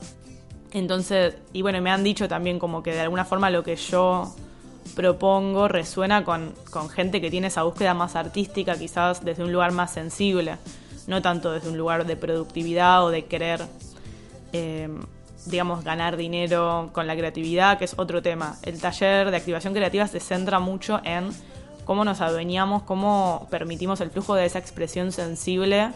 Entonces, 0.73 1.35
y 1.53 1.61
bueno, 1.61 1.81
me 1.81 1.91
han 1.91 2.03
dicho 2.03 2.27
también 2.27 2.59
como 2.59 2.83
que 2.83 2.93
de 2.93 3.01
alguna 3.01 3.25
forma 3.25 3.49
lo 3.49 3.63
que 3.63 3.75
yo 3.75 4.33
propongo 4.95 5.67
resuena 5.67 6.23
con, 6.23 6.53
con 6.71 6.89
gente 6.89 7.21
que 7.21 7.29
tiene 7.29 7.47
esa 7.47 7.63
búsqueda 7.63 7.93
más 7.93 8.15
artística, 8.15 8.77
quizás 8.77 9.23
desde 9.23 9.43
un 9.43 9.51
lugar 9.51 9.71
más 9.71 9.91
sensible, 9.91 10.57
no 11.07 11.21
tanto 11.21 11.51
desde 11.51 11.69
un 11.69 11.77
lugar 11.77 12.05
de 12.05 12.15
productividad 12.15 13.05
o 13.05 13.09
de 13.09 13.25
querer 13.25 13.61
eh, 14.53 14.89
digamos, 15.45 15.83
ganar 15.83 16.17
dinero 16.17 16.89
con 16.93 17.07
la 17.07 17.15
creatividad, 17.15 17.77
que 17.77 17.85
es 17.85 17.93
otro 17.97 18.21
tema. 18.21 18.57
El 18.63 18.79
taller 18.79 19.31
de 19.31 19.37
activación 19.37 19.73
creativa 19.73 20.07
se 20.07 20.19
centra 20.19 20.59
mucho 20.59 20.99
en 21.03 21.29
cómo 21.85 22.03
nos 22.03 22.19
adueñamos, 22.21 22.83
cómo 22.83 23.47
permitimos 23.49 24.01
el 24.01 24.11
flujo 24.11 24.35
de 24.35 24.45
esa 24.45 24.59
expresión 24.59 25.11
sensible, 25.11 25.91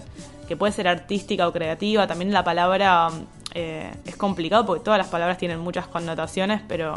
que 0.47 0.55
puede 0.55 0.71
ser 0.71 0.87
artística 0.87 1.47
o 1.47 1.51
creativa. 1.51 2.07
También 2.07 2.31
la 2.31 2.43
palabra 2.43 3.09
eh, 3.53 3.91
es 4.05 4.15
complicado 4.15 4.65
porque 4.65 4.83
todas 4.83 4.97
las 4.97 5.07
palabras 5.07 5.37
tienen 5.37 5.59
muchas 5.59 5.87
connotaciones, 5.87 6.61
pero 6.67 6.95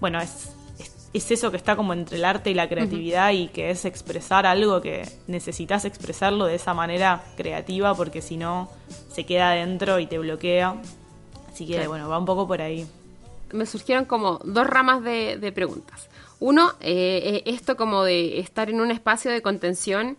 bueno, 0.00 0.20
es, 0.20 0.52
es, 1.12 1.30
eso 1.30 1.50
que 1.50 1.56
está 1.56 1.76
como 1.76 1.92
entre 1.92 2.16
el 2.16 2.24
arte 2.24 2.50
y 2.50 2.54
la 2.54 2.68
creatividad 2.68 3.32
y 3.32 3.48
que 3.48 3.70
es 3.70 3.84
expresar 3.84 4.46
algo 4.46 4.80
que 4.80 5.08
necesitas 5.26 5.84
expresarlo 5.84 6.46
de 6.46 6.56
esa 6.56 6.74
manera 6.74 7.24
creativa 7.36 7.94
porque 7.94 8.22
si 8.22 8.36
no 8.36 8.70
se 9.10 9.24
queda 9.24 9.50
adentro 9.52 9.98
y 9.98 10.06
te 10.06 10.18
bloquea. 10.18 10.76
Así 11.50 11.66
que, 11.66 11.86
bueno, 11.88 12.08
va 12.08 12.18
un 12.18 12.26
poco 12.26 12.46
por 12.46 12.62
ahí. 12.62 12.86
Me 13.52 13.66
surgieron 13.66 14.04
como 14.04 14.38
dos 14.44 14.66
ramas 14.66 15.02
de, 15.02 15.52
preguntas. 15.54 16.08
Uno, 16.40 16.72
eh, 16.80 17.42
esto 17.46 17.76
como 17.76 18.04
de 18.04 18.38
estar 18.38 18.70
en 18.70 18.80
un 18.80 18.90
espacio 18.90 19.30
de 19.30 19.42
contención 19.42 20.16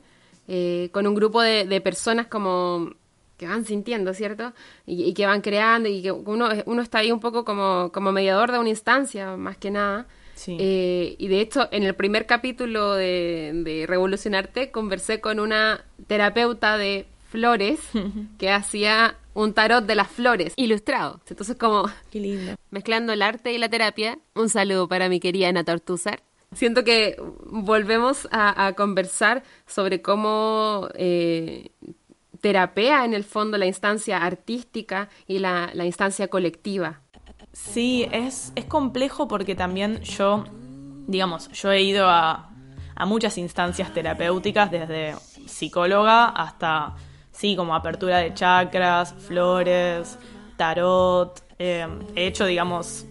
eh, 0.51 0.89
con 0.91 1.05
un 1.05 1.13
grupo 1.13 1.41
de, 1.41 1.79
personas 1.81 2.25
como 2.25 2.91
que 3.37 3.47
van 3.47 3.65
sintiendo, 3.65 4.13
¿cierto? 4.15 4.51
Y, 4.87 5.13
que 5.13 5.27
van 5.27 5.41
creando 5.41 5.87
y 5.87 6.01
que 6.01 6.11
uno, 6.11 6.49
uno 6.65 6.81
está 6.81 6.97
ahí 6.97 7.11
un 7.11 7.19
poco 7.19 7.45
como, 7.45 7.91
como 7.93 8.11
mediador 8.11 8.51
de 8.51 8.57
una 8.57 8.69
instancia, 8.69 9.37
más 9.37 9.57
que 9.57 9.69
nada. 9.69 10.07
Eh, 10.47 11.15
y 11.17 11.27
de 11.27 11.41
hecho, 11.41 11.67
en 11.71 11.83
el 11.83 11.95
primer 11.95 12.25
capítulo 12.25 12.93
de, 12.93 13.51
de 13.53 13.85
Revolucionarte, 13.87 14.71
conversé 14.71 15.19
con 15.19 15.39
una 15.39 15.83
terapeuta 16.07 16.77
de 16.77 17.05
flores 17.29 17.79
que 18.37 18.51
hacía 18.51 19.17
un 19.33 19.53
tarot 19.53 19.85
de 19.85 19.95
las 19.95 20.07
flores 20.07 20.53
ilustrado. 20.55 21.21
Entonces, 21.29 21.55
como 21.57 21.89
Qué 22.11 22.19
lindo. 22.19 22.55
mezclando 22.71 23.13
el 23.13 23.21
arte 23.21 23.53
y 23.53 23.57
la 23.57 23.69
terapia, 23.69 24.19
un 24.35 24.49
saludo 24.49 24.87
para 24.87 25.09
mi 25.09 25.19
querida 25.19 25.49
Ana 25.49 25.63
Tortuzar. 25.63 26.21
Siento 26.51 26.83
que 26.83 27.15
volvemos 27.45 28.27
a, 28.31 28.73
conversar 28.75 29.43
sobre 29.67 30.01
cómo 30.01 30.89
eh, 30.95 31.69
terapea 32.41 33.05
en 33.05 33.13
el 33.13 33.23
fondo 33.23 33.57
la 33.59 33.67
instancia 33.67 34.17
artística 34.17 35.09
y 35.27 35.37
la, 35.39 35.69
la 35.73 35.85
instancia 35.85 36.27
colectiva. 36.27 37.01
Sí, 37.65 38.07
es, 38.11 38.51
es 38.55 38.65
complejo 38.65 39.27
porque 39.27 39.53
también 39.53 40.01
yo, 40.01 40.43
digamos, 41.07 41.49
yo 41.49 41.71
he 41.71 41.81
ido 41.81 42.07
a, 42.07 42.49
a 42.95 43.05
muchas 43.05 43.37
instancias 43.37 43.93
terapéuticas, 43.93 44.71
desde 44.71 45.15
psicóloga 45.45 46.25
hasta, 46.25 46.95
sí, 47.31 47.55
como 47.55 47.75
apertura 47.75 48.17
de 48.19 48.33
chakras, 48.33 49.13
flores, 49.13 50.17
tarot. 50.57 51.43
Eh, 51.59 51.87
he 52.15 52.27
hecho, 52.27 52.45
digamos, 52.45 53.05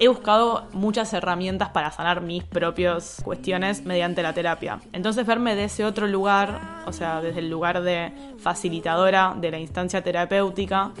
he 0.00 0.08
buscado 0.08 0.66
muchas 0.72 1.12
herramientas 1.12 1.68
para 1.68 1.90
sanar 1.90 2.22
mis 2.22 2.42
propias 2.42 3.20
cuestiones 3.22 3.84
mediante 3.84 4.22
la 4.22 4.32
terapia. 4.32 4.80
Entonces 4.92 5.26
verme 5.26 5.54
de 5.54 5.64
ese 5.64 5.84
otro 5.84 6.06
lugar, 6.06 6.82
o 6.86 6.92
sea, 6.92 7.20
desde 7.20 7.40
el 7.40 7.50
lugar 7.50 7.82
de 7.82 8.10
facilitadora 8.38 9.34
de 9.38 9.50
la 9.50 9.58
instancia 9.58 10.02
terapéutica, 10.02 10.92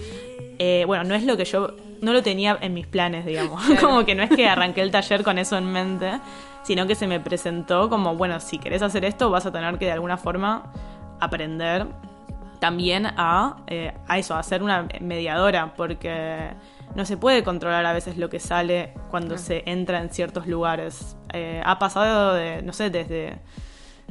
eh, 0.62 0.84
bueno, 0.84 1.04
no 1.04 1.14
es 1.14 1.24
lo 1.24 1.38
que 1.38 1.46
yo, 1.46 1.74
no 2.02 2.12
lo 2.12 2.22
tenía 2.22 2.58
en 2.60 2.74
mis 2.74 2.86
planes, 2.86 3.24
digamos. 3.24 3.62
como 3.80 4.04
que 4.04 4.14
no 4.14 4.22
es 4.22 4.28
que 4.28 4.46
arranqué 4.46 4.82
el 4.82 4.90
taller 4.90 5.24
con 5.24 5.38
eso 5.38 5.56
en 5.56 5.72
mente, 5.72 6.20
sino 6.64 6.86
que 6.86 6.94
se 6.94 7.06
me 7.06 7.18
presentó 7.18 7.88
como, 7.88 8.14
bueno, 8.14 8.38
si 8.40 8.58
querés 8.58 8.82
hacer 8.82 9.06
esto 9.06 9.30
vas 9.30 9.46
a 9.46 9.52
tener 9.52 9.78
que 9.78 9.86
de 9.86 9.92
alguna 9.92 10.18
forma 10.18 10.70
aprender 11.18 11.86
también 12.58 13.06
a, 13.06 13.56
eh, 13.68 13.94
a 14.06 14.18
eso, 14.18 14.34
a 14.34 14.42
ser 14.42 14.62
una 14.62 14.86
mediadora, 15.00 15.72
porque 15.74 16.50
no 16.94 17.06
se 17.06 17.16
puede 17.16 17.42
controlar 17.42 17.86
a 17.86 17.94
veces 17.94 18.18
lo 18.18 18.28
que 18.28 18.38
sale 18.38 18.92
cuando 19.10 19.38
se 19.38 19.62
entra 19.64 20.02
en 20.02 20.10
ciertos 20.10 20.46
lugares. 20.46 21.16
Eh, 21.32 21.62
ha 21.64 21.78
pasado 21.78 22.34
de, 22.34 22.60
no 22.60 22.74
sé, 22.74 22.90
desde... 22.90 23.38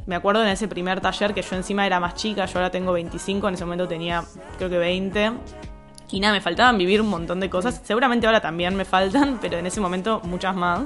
Me 0.06 0.16
acuerdo 0.16 0.42
en 0.42 0.48
ese 0.48 0.66
primer 0.66 1.00
taller 1.00 1.32
que 1.32 1.42
yo 1.42 1.54
encima 1.54 1.86
era 1.86 2.00
más 2.00 2.14
chica, 2.14 2.46
yo 2.46 2.58
ahora 2.58 2.72
tengo 2.72 2.90
25, 2.90 3.46
en 3.46 3.54
ese 3.54 3.64
momento 3.64 3.86
tenía 3.86 4.24
creo 4.58 4.68
que 4.68 4.78
20. 4.78 5.32
Nada, 6.18 6.32
me 6.32 6.40
faltaban 6.40 6.76
vivir 6.76 7.00
un 7.00 7.08
montón 7.08 7.38
de 7.38 7.48
cosas. 7.48 7.80
Seguramente 7.84 8.26
ahora 8.26 8.40
también 8.40 8.74
me 8.74 8.84
faltan, 8.84 9.38
pero 9.42 9.58
en 9.58 9.66
ese 9.66 9.80
momento 9.80 10.20
muchas 10.24 10.56
más. 10.56 10.80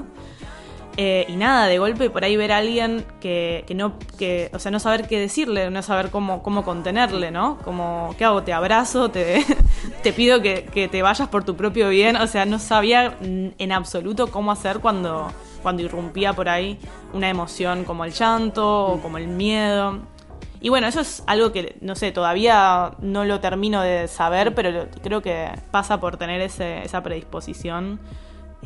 Eh, 0.97 1.25
y 1.27 1.35
nada, 1.35 1.67
de 1.67 1.77
golpe 1.77 2.09
por 2.09 2.23
ahí 2.23 2.37
ver 2.37 2.53
a 2.53 2.57
alguien 2.57 3.05
que, 3.19 3.65
que, 3.67 3.75
no, 3.75 3.99
que, 4.17 4.49
o 4.53 4.59
sea, 4.59 4.71
no 4.71 4.79
saber 4.79 5.07
qué 5.07 5.19
decirle, 5.19 5.69
no 5.69 5.81
saber 5.81 6.09
cómo, 6.09 6.41
cómo 6.41 6.63
contenerle, 6.63 7.31
¿no? 7.31 7.57
Como, 7.65 8.15
¿qué 8.17 8.23
hago? 8.23 8.43
Te 8.43 8.53
abrazo, 8.53 9.09
te, 9.11 9.43
te 10.03 10.13
pido 10.13 10.41
que, 10.41 10.65
que, 10.65 10.87
te 10.87 11.01
vayas 11.01 11.27
por 11.27 11.43
tu 11.43 11.57
propio 11.57 11.89
bien. 11.89 12.15
O 12.15 12.27
sea, 12.27 12.45
no 12.45 12.59
sabía 12.59 13.17
en 13.21 13.71
absoluto 13.71 14.27
cómo 14.27 14.51
hacer 14.51 14.79
cuando, 14.79 15.31
cuando 15.61 15.81
irrumpía 15.81 16.31
por 16.33 16.47
ahí 16.47 16.79
una 17.11 17.27
emoción 17.29 17.83
como 17.83 18.05
el 18.05 18.13
llanto 18.13 18.85
o 18.85 19.01
como 19.01 19.17
el 19.17 19.27
miedo. 19.27 19.99
Y 20.61 20.69
bueno, 20.69 20.87
eso 20.87 21.01
es 21.01 21.23
algo 21.27 21.51
que, 21.51 21.77
no 21.81 21.95
sé, 21.95 22.11
todavía 22.11 22.93
no 22.99 23.25
lo 23.25 23.39
termino 23.39 23.81
de 23.81 24.07
saber, 24.07 24.55
pero 24.55 24.87
creo 25.03 25.21
que 25.21 25.49
pasa 25.71 25.99
por 25.99 26.17
tener 26.17 26.41
ese, 26.41 26.83
esa 26.83 27.03
predisposición 27.03 27.99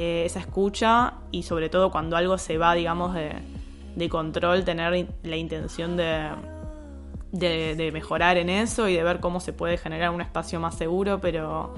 eh, 0.02 0.24
esa 0.26 0.40
escucha 0.40 1.16
y 1.30 1.44
sobre 1.44 1.68
todo 1.68 1.92
cuando 1.92 2.16
algo 2.16 2.38
se 2.38 2.58
va, 2.58 2.74
digamos, 2.74 3.14
de, 3.14 4.10
control, 4.10 4.64
tener 4.64 5.10
la 5.24 5.36
intención 5.36 5.98
de, 5.98 6.30
de, 7.34 7.92
mejorar 7.92 8.38
en 8.38 8.50
eso 8.50 8.88
y 8.88 8.96
de 8.96 9.04
ver 9.04 9.20
cómo 9.20 9.42
se 9.42 9.52
puede 9.52 9.78
generar 9.78 10.12
un 10.12 10.22
espacio 10.22 10.62
más 10.62 10.76
seguro, 10.76 11.20
pero 11.20 11.74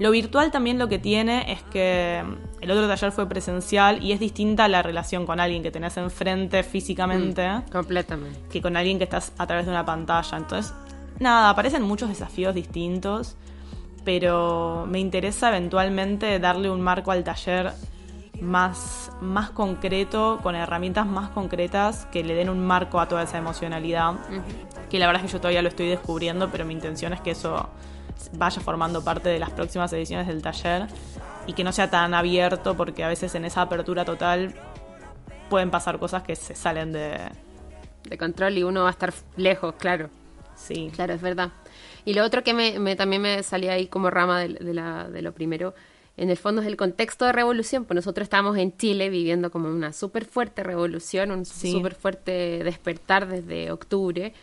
lo 0.00 0.10
virtual 0.10 0.50
también 0.50 0.78
lo 0.78 0.88
que 0.88 0.98
tiene 0.98 1.52
es 1.52 1.62
que 1.62 2.24
el 2.60 2.70
otro 2.70 2.88
taller 2.88 3.12
fue 3.12 3.28
presencial 3.28 4.02
y 4.02 4.10
es 4.10 4.18
distinta 4.18 4.66
la 4.66 4.82
relación 4.82 5.26
con 5.26 5.38
alguien 5.38 5.62
que 5.62 5.70
tenés 5.70 5.96
enfrente 5.96 6.64
físicamente. 6.64 7.48
Mm, 7.48 7.70
completamente. 7.70 8.40
Que 8.50 8.60
con 8.60 8.76
alguien 8.76 8.98
que 8.98 9.04
estás 9.04 9.32
a 9.38 9.46
través 9.46 9.66
de 9.66 9.70
una 9.70 9.84
pantalla. 9.84 10.36
Entonces, 10.36 10.74
nada, 11.20 11.50
aparecen 11.50 11.82
muchos 11.82 12.08
desafíos 12.08 12.54
distintos 12.54 13.36
pero 14.04 14.86
me 14.88 14.98
interesa 14.98 15.48
eventualmente 15.48 16.38
darle 16.38 16.70
un 16.70 16.80
marco 16.80 17.10
al 17.10 17.24
taller 17.24 17.72
más, 18.40 19.12
más 19.20 19.50
concreto, 19.50 20.40
con 20.42 20.54
herramientas 20.54 21.06
más 21.06 21.28
concretas 21.30 22.06
que 22.06 22.24
le 22.24 22.34
den 22.34 22.48
un 22.48 22.66
marco 22.66 23.00
a 23.00 23.08
toda 23.08 23.24
esa 23.24 23.38
emocionalidad, 23.38 24.14
que 24.88 24.98
la 24.98 25.06
verdad 25.06 25.22
es 25.24 25.30
que 25.30 25.32
yo 25.34 25.40
todavía 25.40 25.62
lo 25.62 25.68
estoy 25.68 25.88
descubriendo, 25.88 26.50
pero 26.50 26.64
mi 26.64 26.72
intención 26.72 27.12
es 27.12 27.20
que 27.20 27.32
eso 27.32 27.68
vaya 28.32 28.60
formando 28.60 29.02
parte 29.02 29.28
de 29.28 29.38
las 29.38 29.50
próximas 29.50 29.92
ediciones 29.92 30.26
del 30.26 30.42
taller 30.42 30.86
y 31.46 31.52
que 31.52 31.64
no 31.64 31.72
sea 31.72 31.90
tan 31.90 32.14
abierto 32.14 32.76
porque 32.76 33.04
a 33.04 33.08
veces 33.08 33.34
en 33.34 33.44
esa 33.44 33.62
apertura 33.62 34.04
total 34.04 34.54
pueden 35.48 35.70
pasar 35.70 35.98
cosas 35.98 36.22
que 36.22 36.36
se 36.36 36.54
salen 36.54 36.92
de... 36.92 37.18
De 38.04 38.16
control 38.16 38.56
y 38.56 38.62
uno 38.62 38.82
va 38.82 38.88
a 38.88 38.92
estar 38.92 39.12
lejos, 39.36 39.74
claro. 39.74 40.08
Sí. 40.54 40.90
Claro, 40.94 41.14
es 41.14 41.20
verdad. 41.20 41.52
Y 42.04 42.14
lo 42.14 42.24
otro 42.24 42.42
que 42.42 42.54
me, 42.54 42.96
también 42.96 43.22
me 43.22 43.42
salía 43.42 43.72
ahí 43.72 43.86
como 43.86 44.10
rama 44.10 44.40
de, 44.40 44.74
la, 44.74 45.08
de 45.08 45.22
lo 45.22 45.32
primero, 45.32 45.74
en 46.16 46.30
el 46.30 46.36
fondo 46.36 46.60
es 46.60 46.66
el 46.66 46.76
contexto 46.76 47.24
de 47.24 47.32
revolución, 47.32 47.84
pues 47.84 47.94
nosotros 47.94 48.24
estamos 48.24 48.56
en 48.58 48.76
Chile 48.76 49.10
viviendo 49.10 49.50
como 49.50 49.68
una 49.68 49.92
súper 49.92 50.24
fuerte 50.24 50.62
revolución, 50.62 51.30
un 51.30 51.44
súper 51.44 51.94
fuerte 51.94 52.62
despertar 52.64 53.26
desde 53.26 53.70
octubre, 53.70 54.34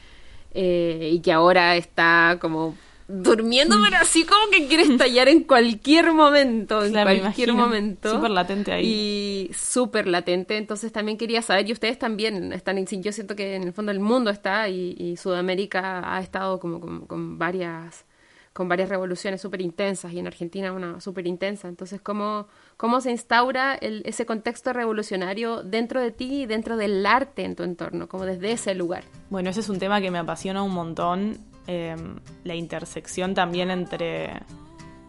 eh, 0.54 1.10
y 1.12 1.20
que 1.20 1.32
ahora 1.32 1.76
está 1.76 2.38
como 2.42 2.76
durmiendo, 3.08 3.78
pero 3.84 3.98
así 3.98 4.26
como 4.26 4.50
que 4.52 4.68
quiere 4.68 4.84
estallar 4.84 5.30
en 5.30 5.44
cualquier 5.44 6.12
momento, 6.12 6.84
en 6.84 6.92
cualquier 6.92 7.54
momento. 7.54 8.12
Súper 8.12 8.32
latente 8.32 8.74
ahí. 8.74 8.86
Y 8.86 9.54
súper 9.54 10.08
latente, 10.08 10.58
entonces 10.58 10.92
también 10.92 11.18
quería 11.18 11.42
saber, 11.42 11.68
y 11.70 11.72
ustedes 11.72 11.98
también 11.98 12.52
están, 12.52 12.86
yo 12.86 13.12
siento 13.12 13.36
que 13.36 13.56
en 13.56 13.64
el 13.64 13.74
fondo 13.74 13.92
el 13.92 14.00
mundo 14.00 14.30
está, 14.30 14.68
y, 14.70 15.16
Sudamérica 15.18 16.16
ha 16.16 16.20
estado 16.20 16.60
como 16.60 17.08
con, 17.08 17.40
varias 17.40 18.06
con 18.54 18.68
varias 18.68 18.90
revoluciones 18.90 19.40
súper 19.40 19.62
intensas 19.62 20.12
y 20.14 20.20
en 20.20 20.26
Argentina 20.26 20.74
una 20.74 21.00
súper 21.00 21.28
intensa. 21.28 21.68
Entonces, 21.68 22.02
¿cómo, 22.02 22.48
cómo 22.76 23.02
se 23.02 23.12
instaura 23.12 23.78
ese 23.80 24.26
contexto 24.26 24.74
revolucionario 24.74 25.62
dentro 25.62 26.02
de 26.02 26.10
ti 26.10 26.42
y 26.42 26.46
dentro 26.48 26.76
del 26.76 27.06
arte 27.06 27.44
en 27.44 27.56
tu 27.56 27.62
entorno, 27.62 28.08
como 28.08 28.26
desde 28.26 28.52
ese 28.52 28.74
lugar? 28.74 29.04
Bueno, 29.30 29.52
ese 29.52 29.60
es 29.60 29.70
un 29.70 29.78
tema 29.78 30.02
que 30.02 30.10
me 30.10 30.18
apasiona 30.18 30.64
un 30.64 30.74
montón 30.74 31.38
Em, 31.68 32.16
la 32.46 32.56
intersección 32.56 33.34
también 33.34 33.70
entre, 33.72 34.42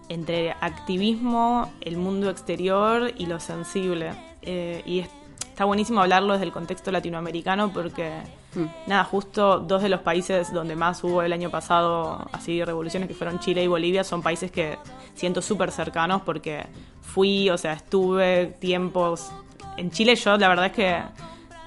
entre 0.08 0.50
activismo, 0.50 1.72
el 1.80 1.96
mundo 1.96 2.30
exterior 2.30 3.12
y 3.16 3.26
lo 3.26 3.38
sensible. 3.38 4.10
Eh, 4.42 4.82
y 4.84 5.04
está 5.38 5.64
buenísimo 5.66 6.00
hablarlo 6.00 6.32
desde 6.32 6.46
el 6.46 6.52
contexto 6.52 6.90
latinoamericano 6.90 7.72
porque, 7.72 8.10
mm. 8.56 8.88
nada, 8.88 9.04
justo 9.04 9.60
dos 9.60 9.84
de 9.84 9.88
los 9.88 10.00
países 10.00 10.52
donde 10.52 10.74
más 10.74 11.04
hubo 11.04 11.22
el 11.22 11.32
año 11.32 11.48
pasado 11.48 12.26
así 12.32 12.64
revoluciones, 12.64 13.08
que 13.08 13.14
fueron 13.14 13.38
Chile 13.38 13.62
y 13.62 13.68
Bolivia, 13.68 14.02
son 14.02 14.20
países 14.20 14.50
que 14.50 14.78
siento 15.14 15.40
súper 15.40 15.70
cercanos 15.70 16.22
porque 16.22 16.66
fui, 17.02 17.50
o 17.50 17.58
sea, 17.58 17.74
estuve 17.74 18.56
tiempos... 18.58 19.30
En 19.76 19.92
Chile 19.92 20.16
yo 20.16 20.36
la 20.36 20.48
verdad 20.48 20.66
es 20.66 20.72
que 20.72 21.02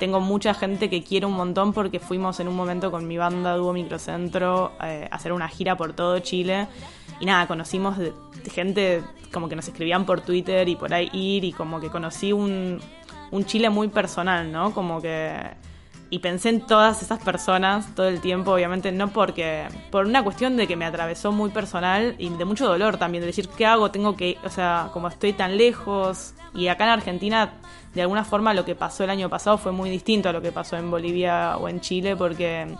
tengo 0.01 0.19
mucha 0.19 0.55
gente 0.55 0.89
que 0.89 1.03
quiero 1.03 1.27
un 1.27 1.35
montón 1.35 1.73
porque 1.73 1.99
fuimos 1.99 2.39
en 2.39 2.47
un 2.47 2.55
momento 2.55 2.89
con 2.89 3.07
mi 3.07 3.19
banda 3.19 3.55
Dúo 3.55 3.71
Microcentro 3.71 4.71
eh, 4.83 5.07
a 5.11 5.15
hacer 5.15 5.31
una 5.31 5.47
gira 5.47 5.77
por 5.77 5.93
todo 5.93 6.17
Chile. 6.17 6.67
Y 7.19 7.27
nada, 7.27 7.45
conocimos 7.45 7.97
gente 8.51 9.03
como 9.31 9.47
que 9.47 9.55
nos 9.55 9.67
escribían 9.67 10.07
por 10.07 10.21
Twitter 10.21 10.67
y 10.67 10.75
por 10.75 10.91
ahí 10.91 11.07
ir 11.13 11.43
y 11.43 11.53
como 11.53 11.79
que 11.79 11.89
conocí 11.91 12.33
un, 12.33 12.79
un 13.29 13.45
Chile 13.45 13.69
muy 13.69 13.89
personal, 13.89 14.51
¿no? 14.51 14.73
Como 14.73 14.99
que 14.99 15.37
y 16.09 16.19
pensé 16.19 16.49
en 16.49 16.61
todas 16.61 17.03
esas 17.03 17.23
personas 17.23 17.93
todo 17.95 18.07
el 18.07 18.21
tiempo, 18.21 18.51
obviamente, 18.51 18.91
no 18.91 19.09
porque, 19.09 19.67
por 19.91 20.07
una 20.07 20.23
cuestión 20.23 20.57
de 20.57 20.67
que 20.67 20.75
me 20.75 20.83
atravesó 20.83 21.31
muy 21.31 21.51
personal 21.51 22.15
y 22.17 22.27
de 22.29 22.43
mucho 22.43 22.67
dolor 22.67 22.97
también, 22.97 23.21
de 23.21 23.27
decir, 23.27 23.47
¿qué 23.55 23.65
hago? 23.67 23.91
Tengo 23.91 24.17
que, 24.17 24.37
o 24.43 24.49
sea, 24.49 24.89
como 24.91 25.07
estoy 25.07 25.31
tan 25.31 25.57
lejos. 25.57 26.33
Y 26.53 26.67
acá 26.67 26.83
en 26.83 26.89
Argentina, 26.89 27.53
de 27.93 28.01
alguna 28.01 28.23
forma, 28.23 28.53
lo 28.53 28.65
que 28.65 28.75
pasó 28.75 29.03
el 29.03 29.09
año 29.09 29.29
pasado 29.29 29.57
fue 29.57 29.71
muy 29.71 29.89
distinto 29.89 30.29
a 30.29 30.33
lo 30.33 30.41
que 30.41 30.51
pasó 30.51 30.77
en 30.77 30.89
Bolivia 30.89 31.57
o 31.57 31.67
en 31.67 31.81
Chile, 31.81 32.15
porque 32.15 32.75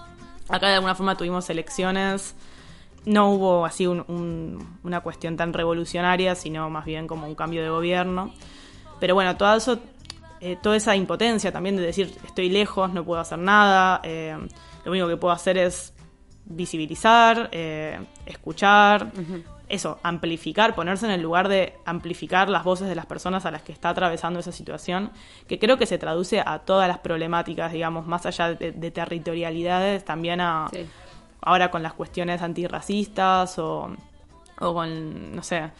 acá 0.50 0.68
de 0.68 0.75
alguna 0.75 0.96
forma 0.96 1.15
tuvimos 1.15 1.50
elecciones 1.50 2.36
no 3.06 3.32
hubo 3.32 3.65
así 3.65 3.88
una 3.88 5.01
cuestión 5.01 5.36
tan 5.36 5.53
revolucionaria, 5.53 6.36
sino 6.36 6.70
más 6.70 6.86
bien 6.86 7.08
como 7.08 7.27
un 7.27 7.36
cambio 7.36 7.63
de 7.63 7.70
gobierno. 7.70 8.32
Pero 9.00 9.15
bueno, 9.15 9.36
todo 9.38 9.56
eso, 9.56 9.80
eh, 10.39 10.58
toda 10.62 10.75
esa 10.75 10.96
impotencia 10.96 11.51
también 11.51 11.77
de 11.77 11.84
decir 11.84 12.13
estoy 12.24 12.50
lejos, 12.50 12.94
no 12.94 13.03
puedo 13.03 13.20
hacer 13.20 13.39
nada, 13.39 14.01
eh, 14.03 14.38
lo 14.86 14.91
único 14.91 15.08
que 15.08 15.18
puedo 15.18 15.34
hacer 15.34 15.58
es 15.58 15.94
visibilizar, 16.46 17.50
eh, 17.51 18.00
escuchar, 18.25 19.12
eso, 19.71 19.99
amplificar, 20.03 20.75
ponerse 20.75 21.05
en 21.05 21.11
el 21.11 21.21
lugar 21.21 21.47
de 21.47 21.73
amplificar 21.85 22.49
las 22.49 22.63
voces 22.63 22.87
de 22.87 22.95
las 22.95 23.05
personas 23.05 23.45
a 23.45 23.51
las 23.51 23.61
que 23.61 23.71
está 23.71 23.89
atravesando 23.89 24.39
esa 24.39 24.51
situación, 24.51 25.11
que 25.47 25.59
creo 25.59 25.77
que 25.77 25.85
se 25.85 25.97
traduce 25.97 26.41
a 26.45 26.59
todas 26.59 26.87
las 26.87 26.99
problemáticas, 26.99 27.71
digamos, 27.71 28.05
más 28.05 28.25
allá 28.25 28.53
de, 28.53 28.91
territorialidades, 28.91 30.05
también 30.05 30.41
a 30.41 30.69
ahora 31.41 31.71
con 31.71 31.81
las 31.81 31.93
cuestiones 31.93 32.41
antirracistas 32.41 33.57
o, 33.57 33.89
o 34.59 34.73
con, 34.73 35.35
no 35.35 35.43
sé, 35.43 35.71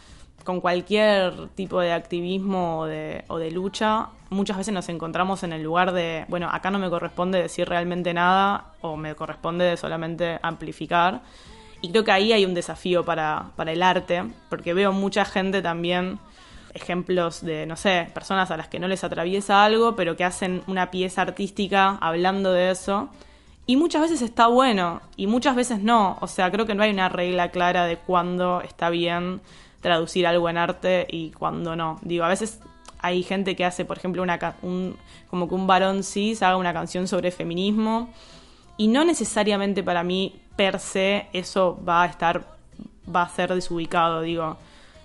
con 0.44 0.60
cualquier 0.60 1.48
tipo 1.50 1.80
de 1.80 1.92
activismo 1.92 2.80
o 2.80 2.86
de, 2.86 3.24
o 3.28 3.38
de 3.38 3.50
lucha, 3.50 4.08
muchas 4.30 4.56
veces 4.56 4.74
nos 4.74 4.88
encontramos 4.88 5.42
en 5.44 5.52
el 5.52 5.62
lugar 5.62 5.92
de, 5.92 6.24
bueno, 6.28 6.48
acá 6.50 6.70
no 6.70 6.78
me 6.78 6.90
corresponde 6.90 7.40
decir 7.40 7.68
realmente 7.68 8.12
nada 8.12 8.72
o 8.80 8.96
me 8.96 9.14
corresponde 9.14 9.76
solamente 9.76 10.38
amplificar. 10.42 11.22
Y 11.82 11.90
creo 11.90 12.04
que 12.04 12.12
ahí 12.12 12.32
hay 12.32 12.44
un 12.44 12.54
desafío 12.54 13.04
para, 13.04 13.50
para 13.56 13.72
el 13.72 13.82
arte, 13.82 14.24
porque 14.48 14.72
veo 14.72 14.92
mucha 14.92 15.24
gente 15.24 15.60
también, 15.62 16.20
ejemplos 16.74 17.44
de, 17.44 17.66
no 17.66 17.76
sé, 17.76 18.08
personas 18.14 18.50
a 18.52 18.56
las 18.56 18.68
que 18.68 18.78
no 18.78 18.86
les 18.88 19.02
atraviesa 19.02 19.64
algo, 19.64 19.96
pero 19.96 20.16
que 20.16 20.24
hacen 20.24 20.62
una 20.68 20.92
pieza 20.92 21.22
artística 21.22 21.98
hablando 22.00 22.52
de 22.52 22.70
eso. 22.70 23.10
Y 23.66 23.76
muchas 23.76 24.02
veces 24.02 24.22
está 24.22 24.46
bueno 24.46 25.02
y 25.16 25.26
muchas 25.26 25.56
veces 25.56 25.80
no. 25.80 26.18
O 26.20 26.28
sea, 26.28 26.50
creo 26.50 26.66
que 26.66 26.74
no 26.74 26.84
hay 26.84 26.90
una 26.90 27.08
regla 27.08 27.50
clara 27.50 27.86
de 27.86 27.96
cuándo 27.96 28.60
está 28.60 28.88
bien 28.88 29.40
traducir 29.80 30.26
algo 30.26 30.48
en 30.48 30.58
arte 30.58 31.06
y 31.10 31.30
cuándo 31.30 31.74
no. 31.74 31.98
Digo, 32.02 32.24
a 32.24 32.28
veces 32.28 32.60
hay 33.00 33.24
gente 33.24 33.56
que 33.56 33.64
hace, 33.64 33.84
por 33.84 33.98
ejemplo, 33.98 34.22
una, 34.22 34.56
un, 34.62 34.96
como 35.28 35.48
que 35.48 35.54
un 35.54 35.66
varón 35.66 36.04
cis 36.04 36.42
haga 36.42 36.56
una 36.56 36.72
canción 36.72 37.08
sobre 37.08 37.32
feminismo 37.32 38.08
y 38.76 38.88
no 38.88 39.04
necesariamente 39.04 39.82
para 39.82 40.02
mí 40.02 40.41
per 40.56 40.78
se 40.78 41.28
eso 41.32 41.80
va 41.86 42.02
a 42.02 42.06
estar, 42.06 42.46
va 43.14 43.22
a 43.22 43.28
ser 43.28 43.54
desubicado, 43.54 44.22
digo. 44.22 44.56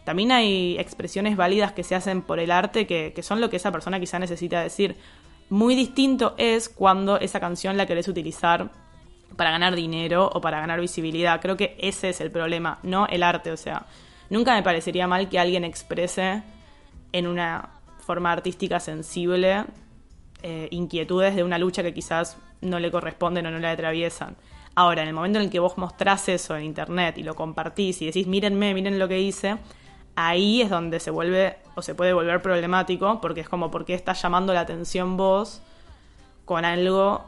También 0.04 0.32
hay 0.32 0.78
expresiones 0.80 1.36
válidas 1.36 1.74
que 1.74 1.84
se 1.84 1.96
hacen 1.96 2.22
por 2.22 2.40
el 2.40 2.52
arte 2.52 2.88
que, 2.88 3.12
que 3.14 3.24
son 3.24 3.42
lo 3.42 3.50
que 3.50 3.58
esa 3.58 3.72
persona 3.72 4.00
quizá 4.00 4.20
necesita 4.20 4.62
decir. 4.62 4.96
Muy 5.50 5.76
distinto 5.76 6.34
es 6.38 6.70
cuando 6.70 7.20
esa 7.20 7.40
canción 7.40 7.78
la 7.78 7.86
querés 7.86 8.08
utilizar 8.08 8.70
para 9.36 9.52
ganar 9.52 9.76
dinero 9.76 10.30
o 10.34 10.42
para 10.42 10.60
ganar 10.60 10.80
visibilidad. 10.80 11.42
Creo 11.42 11.58
que 11.58 11.76
ese 11.80 12.10
es 12.10 12.22
el 12.22 12.32
problema, 12.32 12.80
no 12.84 13.08
el 13.08 13.24
arte. 13.24 13.52
O 13.52 13.58
sea, 13.58 13.86
nunca 14.30 14.56
me 14.56 14.64
parecería 14.64 15.08
mal 15.08 15.30
que 15.30 15.40
alguien 15.40 15.64
exprese 15.64 16.44
en 17.12 17.28
una 17.28 17.70
forma 18.00 18.32
artística 18.32 18.80
sensible 18.80 19.66
eh, 20.44 20.68
inquietudes 20.72 21.36
de 21.36 21.44
una 21.44 21.58
lucha 21.58 21.84
que 21.84 21.94
quizás 21.94 22.38
no 22.62 22.80
le 22.80 22.92
corresponden 22.92 23.46
o 23.46 23.52
no 23.52 23.60
le 23.60 23.68
atraviesan. 23.68 24.36
Ahora, 24.80 25.02
en 25.02 25.08
el 25.08 25.16
momento 25.16 25.40
en 25.40 25.46
el 25.46 25.50
que 25.50 25.58
vos 25.58 25.76
mostrás 25.80 26.30
eso 26.30 26.56
en 26.56 26.64
internet 26.64 27.18
y 27.18 27.24
lo 27.24 27.34
compartís 27.34 28.00
y 28.04 28.06
decís, 28.06 28.28
mírenme, 28.28 28.76
miren 28.76 29.00
lo 29.00 29.08
que 29.08 29.20
hice, 29.20 29.58
ahí 30.16 30.62
es 30.62 30.70
donde 30.70 31.00
se 31.00 31.10
vuelve 31.10 31.58
o 31.74 31.82
se 31.82 31.96
puede 31.96 32.14
volver 32.14 32.44
problemático, 32.44 33.20
porque 33.20 33.42
es 33.42 33.50
como, 33.50 33.72
¿por 33.72 33.86
qué 33.86 33.96
estás 33.96 34.22
llamando 34.22 34.54
la 34.54 34.60
atención 34.60 35.18
vos 35.18 35.64
con 36.46 36.64
algo 36.64 37.26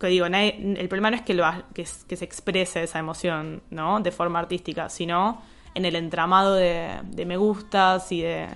que 0.00 0.06
digo, 0.06 0.24
el 0.24 0.88
problema 0.88 1.10
no 1.10 1.16
es 1.18 1.22
que, 1.22 1.34
lo, 1.34 1.44
que, 1.74 1.84
se 1.84 2.24
exprese 2.24 2.84
esa 2.84 2.98
emoción, 2.98 3.60
¿no? 3.68 4.00
De 4.00 4.10
forma 4.10 4.38
artística, 4.38 4.88
sino 4.88 5.42
en 5.74 5.84
el 5.84 5.96
entramado 5.96 6.54
de, 6.54 7.02
me 7.26 7.36
gustas 7.36 8.10
y 8.10 8.22
de 8.22 8.48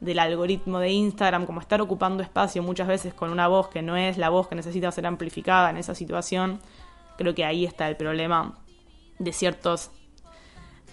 del 0.00 0.20
algoritmo 0.20 0.78
de 0.78 0.90
Instagram, 0.90 1.46
como 1.46 1.60
estar 1.60 1.80
ocupando 1.80 2.22
espacio 2.22 2.62
muchas 2.62 2.86
veces 2.86 3.14
con 3.14 3.30
una 3.30 3.48
voz 3.48 3.66
que 3.66 3.82
no 3.82 3.96
es 3.96 4.16
la 4.16 4.28
voz 4.28 4.46
que 4.46 4.54
necesita 4.54 4.92
ser 4.92 5.06
amplificada 5.06 5.70
en 5.70 5.76
esa 5.76 5.96
situación, 5.96 6.60
creo 7.18 7.34
que 7.34 7.44
ahí 7.44 7.66
está 7.66 7.88
el 7.88 7.96
problema 7.96 8.58
de 9.18 9.32
ciertos 9.32 9.90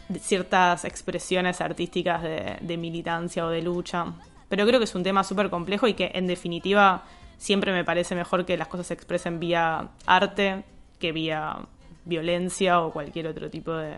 de 0.09 0.19
ciertas 0.19 0.85
expresiones 0.85 1.61
artísticas 1.61 2.21
de, 2.21 2.57
de, 2.61 2.77
militancia 2.77 3.43
o 3.45 3.49
de 3.49 3.63
lucha. 3.63 4.13
Pero 4.49 4.67
creo 4.67 4.79
que 4.79 4.83
es 4.83 4.93
un 4.93 5.01
tema 5.01 5.23
súper 5.23 5.49
complejo 5.49 5.87
y 5.87 5.95
que 5.95 6.11
en 6.13 6.27
definitiva 6.27 7.05
siempre 7.37 7.71
me 7.71 7.83
parece 7.83 8.13
mejor 8.13 8.45
que 8.45 8.55
las 8.55 8.67
cosas 8.67 8.87
se 8.87 8.93
expresen 8.93 9.39
vía 9.39 9.89
arte 10.05 10.63
que 10.99 11.11
vía 11.11 11.57
violencia 12.05 12.81
o 12.81 12.91
cualquier 12.91 13.27
otro 13.27 13.49
tipo 13.49 13.73
de, 13.73 13.95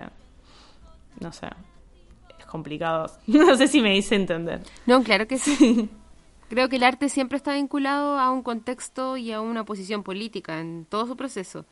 no 1.20 1.32
sé, 1.34 1.48
complicados. 2.48 3.14
No 3.28 3.56
sé 3.56 3.68
si 3.68 3.82
me 3.82 3.96
hice 3.96 4.16
entender. 4.16 4.62
No, 4.86 5.04
claro 5.04 5.28
que 5.28 5.38
sí. 5.38 5.90
Creo 6.50 6.70
que 6.70 6.78
el 6.78 6.84
arte 6.84 7.10
siempre 7.10 7.36
está 7.36 7.54
vinculado 7.54 8.18
a 8.18 8.32
un 8.32 8.42
contexto 8.42 9.18
y 9.18 9.34
a 9.34 9.42
una 9.42 9.66
posición 9.66 10.04
política 10.04 10.60
en 10.60 10.86
todo 10.86 11.06
su 11.06 11.18
proceso, 11.18 11.66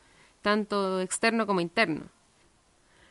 tanto 0.45 1.01
externo 1.01 1.47
como 1.47 1.60
interno. 1.60 2.01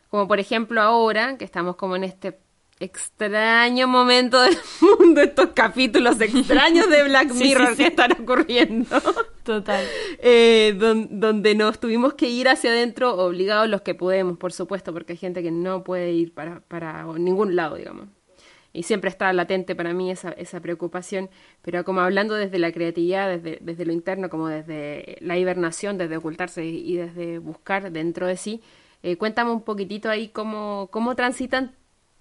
Como 0.09 0.29
por 0.29 0.39
ejemplo 0.39 0.81
ahora, 0.81 1.37
que 1.37 1.45
estamos 1.45 1.75
como 1.75 1.97
en 1.97 2.05
este 2.05 2.39
extraño 2.79 3.89
momento 3.89 4.41
del 4.41 4.57
mundo, 4.81 5.21
estos 5.21 5.49
capítulos 5.49 6.21
extraños 6.21 6.89
de 6.89 7.03
Black 7.03 7.33
Mirror 7.35 7.77
que 7.77 7.89
están 7.89 8.13
ocurriendo. 8.13 9.01
Total. 9.43 9.85
Eh, 10.27 10.75
donde 10.79 11.55
nos 11.55 11.79
tuvimos 11.81 12.15
que 12.15 12.29
ir 12.29 12.49
hacia 12.49 12.71
adentro, 12.71 13.15
obligados 13.17 13.69
los 13.69 13.83
que 13.83 13.95
podemos, 13.95 14.39
por 14.39 14.53
supuesto, 14.53 14.93
porque 14.95 15.15
hay 15.15 15.19
gente 15.19 15.43
que 15.43 15.51
no 15.51 15.85
puede 15.85 16.13
ir 16.13 16.33
para, 16.33 16.61
para 16.61 17.05
ningún 17.19 17.55
lado, 17.55 17.75
digamos. 17.75 18.07
Y 18.75 18.83
siempre 18.83 19.09
está 19.09 19.33
latente 19.33 19.75
para 19.75 19.95
mí 19.95 20.11
esa, 20.11 20.33
esa 20.33 20.61
preocupación, 20.61 21.31
pero 21.63 21.85
como 21.85 22.01
hablando 22.01 22.35
desde 22.35 22.59
la 22.59 22.73
creatividad, 22.73 23.29
desde, 23.29 23.59
desde 23.63 23.87
lo 23.87 23.93
interno, 23.93 24.29
como 24.29 24.49
desde 24.49 25.17
la 25.21 25.39
hibernación, 25.39 25.97
desde 25.97 26.19
ocultarse 26.19 26.67
y 26.67 26.97
desde 26.97 27.39
buscar 27.39 27.91
dentro 27.93 28.27
de 28.27 28.37
sí, 28.37 28.63
eh, 29.03 29.17
cuéntame 29.17 29.53
un 29.53 29.63
poquitito 29.63 30.11
ahí 30.11 30.29
cómo, 30.29 30.89
cómo 30.91 31.15
transitan 31.15 31.73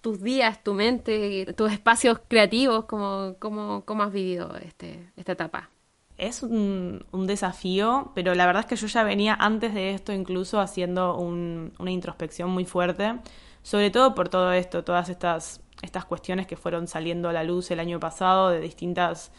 tus 0.01 0.21
días, 0.21 0.61
tu 0.63 0.73
mente, 0.73 1.53
tus 1.55 1.71
espacios 1.71 2.19
creativos, 2.27 2.85
cómo, 2.85 3.35
cómo, 3.39 3.83
cómo 3.85 4.03
has 4.03 4.11
vivido 4.11 4.55
este, 4.57 5.09
esta 5.15 5.31
etapa. 5.31 5.69
Es 6.17 6.43
un, 6.43 7.05
desafío, 7.25 8.11
pero 8.13 8.35
la 8.35 8.45
verdad 8.45 8.61
es 8.61 8.65
que 8.67 8.75
yo 8.75 8.87
ya 8.87 9.03
venía 9.03 9.33
antes 9.33 9.73
de 9.73 9.91
esto 9.91 10.11
incluso 10.11 10.59
haciendo 10.59 11.17
una 11.17 11.91
introspección 11.91 12.49
muy 12.49 12.65
fuerte, 12.65 13.15
sobre 13.63 13.89
todo 13.89 14.13
por 14.13 14.29
todo 14.29 14.51
esto, 14.53 14.83
todas 14.83 15.09
estas, 15.09 15.61
estas 15.81 16.05
cuestiones 16.05 16.45
que 16.45 16.57
fueron 16.57 16.87
saliendo 16.87 17.29
a 17.29 17.33
la 17.33 17.43
luz 17.43 17.71
el 17.71 17.79
año 17.79 17.99
pasado 17.99 18.49
de 18.49 18.59
distintas 18.59 19.31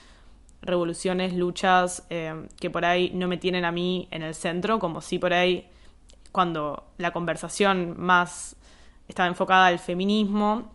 revoluciones, 0.63 1.35
luchas 1.35 2.07
eh, 2.11 2.49
que 2.59 2.71
por 2.71 2.85
ahí 2.85 3.11
no 3.15 3.29
me 3.29 3.37
tienen 3.37 3.65
a 3.65 3.71
mí 3.71 4.09
en 4.11 4.23
el 4.23 4.35
centro, 4.35 4.79
como 4.79 5.01
si 5.01 5.19
por 5.19 5.33
ahí 5.35 5.69
cuando 6.33 6.85
la 6.99 7.13
conversación 7.13 7.95
más 7.99 8.57
estaba 9.07 9.29
enfocada 9.29 9.67
al 9.67 9.79
feminismo. 9.79 10.73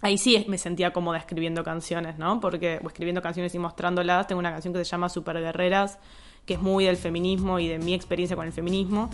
Ahí 0.00 0.16
sí 0.16 0.44
me 0.48 0.58
sentía 0.58 0.92
cómoda 0.92 1.18
escribiendo 1.18 1.62
canciones, 1.62 2.18
¿no? 2.18 2.40
Porque, 2.40 2.80
o 2.82 2.86
escribiendo 2.86 3.20
canciones 3.20 3.54
y 3.54 3.58
mostrándolas. 3.58 4.26
Tengo 4.26 4.38
una 4.38 4.50
canción 4.50 4.72
que 4.72 4.84
se 4.84 4.90
llama 4.90 5.08
Super 5.08 5.38
Guerreras, 5.38 5.98
que 6.46 6.54
es 6.54 6.60
muy 6.60 6.86
del 6.86 6.96
feminismo 6.96 7.58
y 7.58 7.68
de 7.68 7.78
mi 7.78 7.94
experiencia 7.94 8.36
con 8.36 8.46
el 8.46 8.52
feminismo. 8.52 9.10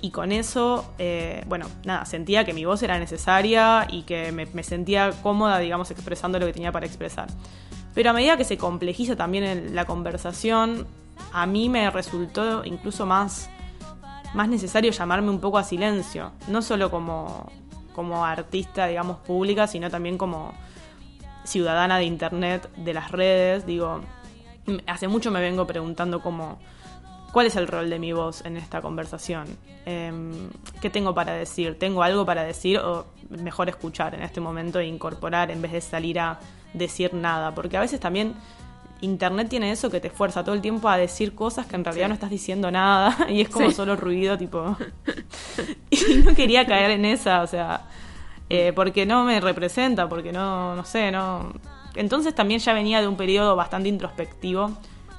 Y 0.00 0.10
con 0.10 0.30
eso, 0.32 0.92
eh, 0.98 1.42
bueno, 1.46 1.66
nada, 1.84 2.04
sentía 2.04 2.44
que 2.44 2.52
mi 2.52 2.64
voz 2.64 2.82
era 2.82 2.98
necesaria 2.98 3.86
y 3.90 4.02
que 4.02 4.30
me, 4.30 4.62
sentía 4.62 5.12
cómoda, 5.22 5.58
digamos, 5.58 5.90
expresando 5.90 6.38
lo 6.38 6.46
que 6.46 6.52
tenía 6.52 6.70
para 6.70 6.86
expresar. 6.86 7.28
Pero 7.94 8.10
a 8.10 8.12
medida 8.12 8.36
que 8.36 8.44
se 8.44 8.58
complejiza 8.58 9.16
también 9.16 9.74
la 9.74 9.86
conversación, 9.86 10.86
a 11.32 11.46
mí 11.46 11.68
me 11.68 11.90
resultó 11.90 12.62
incluso 12.64 13.06
más, 13.06 13.48
más 14.34 14.48
necesario 14.48 14.92
llamarme 14.92 15.30
un 15.30 15.40
poco 15.40 15.56
a 15.56 15.64
silencio. 15.64 16.32
No 16.48 16.60
solo 16.60 16.90
como, 16.90 17.50
como 17.94 18.24
artista, 18.24 18.86
digamos, 18.86 19.16
pública, 19.18 19.66
sino 19.66 19.90
también 19.90 20.18
como 20.18 20.52
ciudadana 21.44 21.96
de 21.96 22.04
Internet, 22.04 22.70
de 22.76 22.92
las 22.92 23.10
redes. 23.10 23.64
Digo, 23.64 24.02
hace 24.86 25.08
mucho 25.08 25.30
me 25.30 25.40
vengo 25.40 25.66
preguntando 25.66 26.20
cómo, 26.20 26.58
cuál 27.36 27.48
es 27.48 27.56
el 27.56 27.68
rol 27.68 27.90
de 27.90 27.98
mi 27.98 28.14
voz 28.14 28.42
en 28.46 28.56
esta 28.56 28.80
conversación. 28.80 29.44
Em, 29.84 30.48
¿Qué 30.80 30.88
tengo 30.88 31.14
para 31.14 31.34
decir? 31.34 31.78
¿Tengo 31.78 32.02
algo 32.02 32.24
para 32.24 32.42
decir 32.44 32.78
o 32.78 33.04
mejor 33.28 33.68
escuchar 33.68 34.14
en 34.14 34.22
este 34.22 34.40
momento 34.40 34.78
e 34.78 34.86
incorporar 34.86 35.50
en 35.50 35.60
vez 35.60 35.72
de 35.72 35.82
salir 35.82 36.18
a 36.18 36.40
decir 36.72 37.12
nada? 37.12 37.54
Porque 37.54 37.76
a 37.76 37.80
veces 37.80 38.00
también 38.00 38.32
Internet 39.02 39.50
tiene 39.50 39.70
eso 39.70 39.90
que 39.90 40.00
te 40.00 40.08
fuerza 40.08 40.44
todo 40.44 40.54
el 40.54 40.62
tiempo 40.62 40.88
a 40.88 40.96
decir 40.96 41.34
cosas 41.34 41.66
que 41.66 41.76
en 41.76 41.84
realidad 41.84 42.08
no 42.08 42.14
estás 42.14 42.30
diciendo 42.30 42.70
nada 42.70 43.14
y 43.28 43.42
es 43.42 43.50
como 43.50 43.70
solo 43.70 43.96
ruido, 43.96 44.38
tipo. 44.38 44.74
y 45.90 46.14
no 46.24 46.34
quería 46.34 46.64
caer 46.64 46.92
en 46.92 47.04
esa, 47.04 47.42
o 47.42 47.46
sea, 47.46 47.82
eh, 48.48 48.72
porque 48.74 49.04
no 49.04 49.24
me 49.24 49.42
representa, 49.42 50.08
porque 50.08 50.32
no, 50.32 50.74
no 50.74 50.86
sé, 50.86 51.10
no. 51.10 51.52
Entonces 51.96 52.34
también 52.34 52.60
ya 52.60 52.72
venía 52.72 53.02
de 53.02 53.08
un 53.08 53.18
periodo 53.18 53.56
bastante 53.56 53.90
introspectivo 53.90 54.70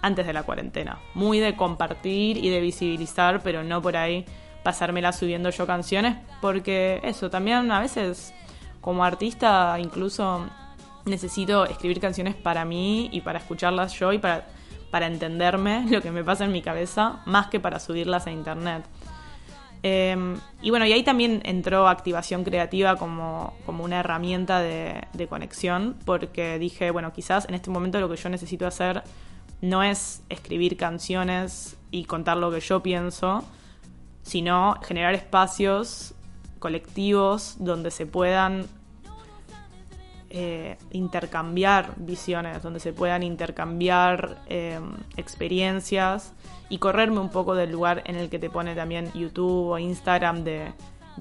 antes 0.02 0.26
de 0.26 0.34
la 0.34 0.44
cuarentena, 0.44 1.00
muy 1.14 1.40
de 1.40 1.56
compartir 1.56 2.38
y 2.38 2.50
de 2.50 2.62
visibilizar, 2.62 3.42
pero 3.42 3.64
no 3.64 3.82
por 3.82 3.98
ahí 3.98 4.26
pasármela 4.64 5.14
subiendo 5.14 5.50
yo 5.50 5.66
canciones, 5.66 6.18
porque 6.42 7.00
eso, 7.04 7.30
también 7.30 7.72
a 7.72 7.80
veces 7.80 8.34
como 8.82 9.04
artista 9.04 9.78
incluso 9.80 10.46
necesito 11.06 11.66
escribir 11.66 12.00
canciones 12.00 12.36
para 12.36 12.66
mí 12.66 13.10
y 13.12 13.22
para 13.22 13.40
escucharlas 13.40 13.98
yo 13.98 14.12
y 14.14 14.18
para, 14.18 14.48
para 14.92 15.08
entenderme 15.08 15.86
lo 15.90 16.02
que 16.02 16.12
me 16.12 16.24
pasa 16.24 16.46
en 16.46 16.52
mi 16.52 16.62
cabeza, 16.62 17.22
más 17.26 17.48
que 17.48 17.60
para 17.60 17.80
subirlas 17.80 18.28
a 18.28 18.32
internet. 18.32 18.84
Em, 19.84 20.38
y 20.62 20.70
bueno, 20.72 20.86
y 20.86 20.92
ahí 20.92 21.04
también 21.04 21.42
entró 21.46 21.88
activación 21.88 22.44
creativa 22.44 22.96
como, 22.96 23.54
como 23.66 23.84
una 23.84 24.00
herramienta 24.00 24.60
de, 24.60 25.04
de, 25.14 25.28
conexión, 25.28 25.96
porque 26.04 26.58
dije, 26.58 26.90
bueno, 26.92 27.14
quizás 27.14 27.48
en 27.48 27.54
este 27.54 27.70
momento 27.70 28.00
lo 28.00 28.10
que 28.10 28.18
yo 28.18 28.28
necesito 28.28 28.66
hacer 28.66 29.04
no 29.62 29.84
es 29.84 30.22
escribir 30.30 30.78
canciones 30.78 31.78
y 31.92 32.06
contar 32.06 32.38
lo 32.38 32.52
que 32.52 32.60
yo 32.60 32.84
pienso, 32.84 33.44
sino 34.22 34.76
generar 34.84 35.14
espacios 35.14 36.14
colectivos 36.60 37.56
donde 37.60 37.92
se 37.92 38.06
puedan 38.06 38.68
eh, 40.30 40.78
intercambiar 40.92 41.94
visiones, 41.96 42.62
donde 42.62 42.82
se 42.82 42.92
puedan 42.92 43.24
intercambiar 43.24 44.38
eh, 44.48 44.80
experiencias 45.16 46.34
y 46.68 46.80
correrme 46.80 47.20
un 47.20 47.30
poco 47.30 47.56
del 47.56 47.72
lugar 47.72 48.04
en 48.06 48.18
el 48.18 48.30
que 48.30 48.38
te 48.38 48.50
pone 48.50 48.76
también 48.76 49.10
YouTube 49.14 49.70
o 49.70 49.80
Instagram 49.80 50.44
de, 50.44 50.74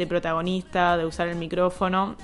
protagonista, 0.09 0.97
de 0.97 1.07
usar 1.07 1.29
el 1.29 1.37
micrófono, 1.37 2.17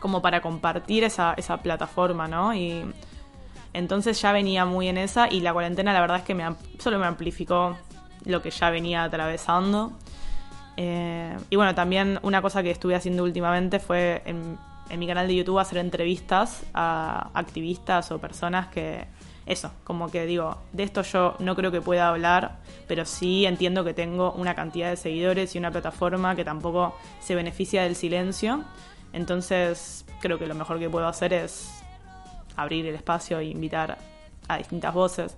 como 0.00 0.22
para 0.22 0.40
compartir 0.40 1.04
esa, 1.04 1.34
esa 1.34 1.58
plataforma, 1.58 2.26
¿no? 2.26 2.54
Entonces 3.78 4.20
ya 4.20 4.32
venía 4.32 4.64
muy 4.64 4.88
en 4.88 4.98
esa 4.98 5.32
y 5.32 5.40
la 5.40 5.52
cuarentena 5.52 5.92
la 5.92 6.00
verdad 6.00 6.18
es 6.18 6.24
que 6.24 6.34
me, 6.34 6.44
solo 6.78 6.98
me 6.98 7.06
amplificó 7.06 7.76
lo 8.24 8.42
que 8.42 8.50
ya 8.50 8.70
venía 8.70 9.04
atravesando. 9.04 9.92
Eh, 10.76 11.36
y 11.50 11.56
bueno, 11.56 11.74
también 11.74 12.18
una 12.22 12.42
cosa 12.42 12.62
que 12.62 12.70
estuve 12.70 12.94
haciendo 12.94 13.24
últimamente 13.24 13.78
fue 13.78 14.22
en, 14.26 14.58
en 14.90 14.98
mi 14.98 15.06
canal 15.06 15.26
de 15.28 15.36
YouTube 15.36 15.58
hacer 15.58 15.78
entrevistas 15.78 16.62
a 16.74 17.30
activistas 17.34 18.10
o 18.10 18.18
personas 18.18 18.68
que, 18.68 19.06
eso, 19.48 19.70
como 19.82 20.10
que 20.10 20.26
digo, 20.26 20.58
de 20.72 20.82
esto 20.82 21.02
yo 21.02 21.34
no 21.38 21.56
creo 21.56 21.72
que 21.72 21.80
pueda 21.80 22.08
hablar, 22.08 22.58
pero 22.86 23.06
sí 23.06 23.46
entiendo 23.46 23.82
que 23.82 23.94
tengo 23.94 24.32
una 24.32 24.54
cantidad 24.54 24.90
de 24.90 24.96
seguidores 24.96 25.54
y 25.54 25.58
una 25.58 25.70
plataforma 25.70 26.36
que 26.36 26.44
tampoco 26.44 26.94
se 27.20 27.34
beneficia 27.34 27.82
del 27.82 27.96
silencio. 27.96 28.62
Entonces 29.14 30.04
creo 30.20 30.38
que 30.38 30.46
lo 30.46 30.54
mejor 30.54 30.78
que 30.78 30.90
puedo 30.90 31.08
hacer 31.08 31.32
es 31.32 31.82
abrir 32.58 32.86
el 32.86 32.94
espacio 32.94 33.38
e 33.38 33.46
invitar 33.46 33.98
a 34.48 34.58
distintas 34.58 34.92
voces. 34.92 35.36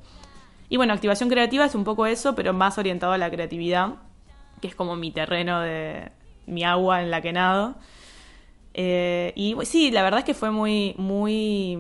Y 0.69 0.77
bueno, 0.77 0.95
activación 0.95 1.29
creativa 1.29 1.65
es 1.65 1.75
un 1.75 1.85
poco 1.85 2.07
eso, 2.07 2.35
pero 2.35 2.53
más 2.53 2.79
orientado 2.79 3.13
a 3.13 3.19
la 3.19 3.31
creatividad, 3.31 3.97
que 4.61 4.69
es 4.69 4.75
como 4.75 4.97
mi 4.97 5.11
terreno 5.11 5.61
de 5.61 6.11
mi 6.47 6.65
agua 6.65 7.03
en 7.03 7.11
la 7.11 7.21
que 7.21 7.33
nado. 7.33 7.75
Eh, 8.73 9.33
y 9.35 9.57
sí, 9.65 9.91
la 9.91 10.03
verdad 10.03 10.21
es 10.21 10.25
que 10.25 10.35
fue 10.35 10.51
muy, 10.51 10.95
muy, 10.97 11.77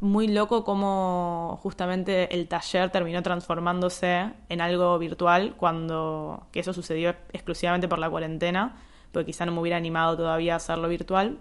muy 0.00 0.28
loco 0.28 0.64
como 0.64 1.60
justamente 1.62 2.34
el 2.34 2.48
taller 2.48 2.90
terminó 2.90 3.22
transformándose 3.22 4.30
en 4.48 4.60
algo 4.60 4.98
virtual 4.98 5.54
cuando 5.56 6.46
que 6.52 6.60
eso 6.60 6.72
sucedió 6.72 7.10
exclusivamente 7.32 7.86
por 7.86 7.98
la 7.98 8.10
cuarentena, 8.10 8.76
porque 9.12 9.26
quizá 9.26 9.46
no 9.46 9.52
me 9.52 9.60
hubiera 9.60 9.76
animado 9.76 10.16
todavía 10.16 10.54
a 10.54 10.56
hacerlo 10.56 10.88
virtual. 10.88 11.38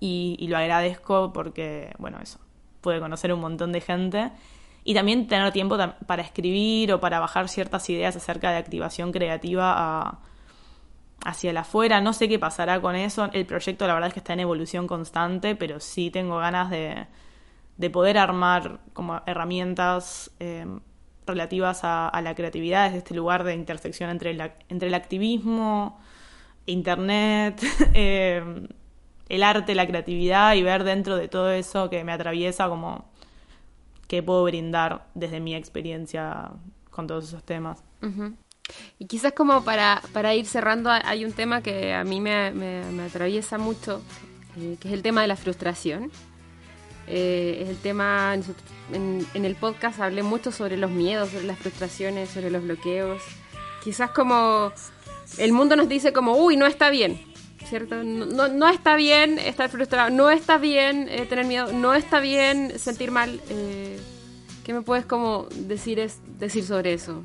Y, 0.00 0.46
lo 0.48 0.56
agradezco 0.56 1.32
porque, 1.32 1.92
bueno, 1.98 2.18
eso, 2.22 2.38
pude 2.80 3.00
conocer 3.00 3.32
un 3.32 3.40
montón 3.40 3.72
de 3.72 3.80
gente 3.80 4.30
y 4.84 4.94
también 4.94 5.26
tener 5.26 5.52
tiempo 5.52 5.76
para 6.06 6.22
escribir 6.22 6.92
o 6.92 7.00
para 7.00 7.18
bajar 7.20 7.48
ciertas 7.48 7.88
ideas 7.90 8.16
acerca 8.16 8.50
de 8.50 8.58
activación 8.58 9.12
creativa 9.12 9.74
a 9.76 10.18
hacia 11.24 11.50
el 11.50 11.56
afuera. 11.56 12.00
No 12.00 12.12
sé 12.12 12.28
qué 12.28 12.38
pasará 12.38 12.80
con 12.80 12.96
eso. 12.96 13.28
El 13.32 13.46
proyecto 13.46 13.86
la 13.86 13.94
verdad 13.94 14.08
es 14.08 14.14
que 14.14 14.20
está 14.20 14.32
en 14.32 14.40
evolución 14.40 14.86
constante, 14.86 15.56
pero 15.56 15.80
sí 15.80 16.10
tengo 16.10 16.38
ganas 16.38 16.70
de, 16.70 17.06
de 17.76 17.90
poder 17.90 18.18
armar 18.18 18.80
como 18.92 19.20
herramientas 19.26 20.30
eh, 20.40 20.66
relativas 21.26 21.80
a, 21.82 22.20
la 22.22 22.34
creatividad 22.34 22.86
desde 22.86 22.98
este 22.98 23.14
lugar 23.14 23.44
de 23.44 23.54
intersección 23.54 24.10
entre, 24.10 24.36
entre 24.68 24.88
el 24.88 24.94
activismo, 24.94 25.98
internet, 26.66 27.62
eh, 27.94 28.66
el 29.28 29.42
arte, 29.42 29.74
la 29.74 29.86
creatividad 29.86 30.54
y 30.54 30.62
ver 30.62 30.84
dentro 30.84 31.16
de 31.16 31.28
todo 31.28 31.50
eso 31.50 31.90
que 31.90 32.04
me 32.04 32.12
atraviesa 32.12 32.68
como 32.68 33.10
qué 34.06 34.22
puedo 34.22 34.44
brindar 34.44 35.06
desde 35.14 35.40
mi 35.40 35.54
experiencia 35.54 36.50
con 36.90 37.06
todos 37.06 37.28
esos 37.28 37.44
temas. 37.44 37.84
Y 38.98 39.06
quizás 39.06 39.32
como 39.32 39.64
para, 39.64 40.02
para 40.12 40.34
ir 40.34 40.46
cerrando, 40.46 40.90
hay 40.90 41.24
un 41.24 41.32
tema 41.32 41.62
que 41.62 41.94
a 41.94 42.04
mí 42.04 42.20
me, 42.20 42.50
me, 42.50 43.02
atraviesa 43.02 43.58
mucho, 43.58 44.02
eh, 44.56 44.76
que 44.80 44.88
es 44.88 44.94
el 44.94 45.02
tema 45.02 45.22
de 45.22 45.28
la 45.28 45.36
frustración. 45.36 46.10
Eh, 47.06 47.60
es 47.62 47.68
el 47.70 47.78
tema, 47.78 48.34
en, 48.92 49.26
en, 49.32 49.44
el 49.44 49.54
podcast 49.54 49.98
hablé 50.00 50.22
mucho 50.22 50.52
sobre 50.52 50.76
los 50.76 50.90
miedos, 50.90 51.30
sobre 51.30 51.44
las 51.44 51.58
frustraciones, 51.58 52.28
sobre 52.30 52.50
los 52.50 52.62
bloqueos. 52.62 53.22
Quizás 53.82 54.10
como 54.10 54.72
el 55.38 55.52
mundo 55.52 55.76
nos 55.76 55.88
dice 55.88 56.12
como, 56.12 56.36
uy, 56.36 56.56
no 56.56 56.66
está 56.66 56.90
bien, 56.90 57.18
¿cierto? 57.68 58.02
No, 58.02 58.48
no 58.48 58.68
está 58.68 58.96
bien 58.96 59.38
estar 59.38 59.68
frustrado, 59.68 60.10
no 60.10 60.30
está 60.30 60.58
bien 60.58 61.08
eh, 61.10 61.26
tener 61.26 61.44
miedo, 61.44 61.72
no 61.72 61.94
está 61.94 62.20
bien 62.20 62.78
sentir 62.78 63.10
mal. 63.10 63.40
¿Qué 64.64 64.74
me 64.74 64.82
puedes 64.82 65.06
como 65.06 65.46
decir, 65.54 65.98
es, 65.98 66.20
decir 66.38 66.62
sobre 66.62 66.92
eso? 66.92 67.22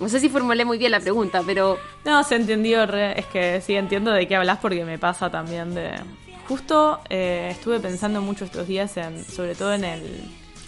No 0.00 0.08
sé 0.08 0.20
si 0.20 0.28
formulé 0.28 0.64
muy 0.64 0.78
bien 0.78 0.92
la 0.92 1.00
pregunta, 1.00 1.42
pero... 1.44 1.78
No, 2.04 2.22
se 2.22 2.36
entendió, 2.36 2.84
es 2.84 3.26
que 3.26 3.60
sí 3.60 3.74
entiendo 3.74 4.12
de 4.12 4.28
qué 4.28 4.36
hablas 4.36 4.58
porque 4.58 4.84
me 4.84 4.98
pasa 4.98 5.28
también 5.30 5.74
de... 5.74 5.90
Justo 6.46 7.00
eh, 7.10 7.48
estuve 7.50 7.80
pensando 7.80 8.22
mucho 8.22 8.46
estos 8.46 8.66
días, 8.66 8.96
en, 8.96 9.22
sobre 9.24 9.54
todo 9.54 9.74
en 9.74 9.84
el, 9.84 10.02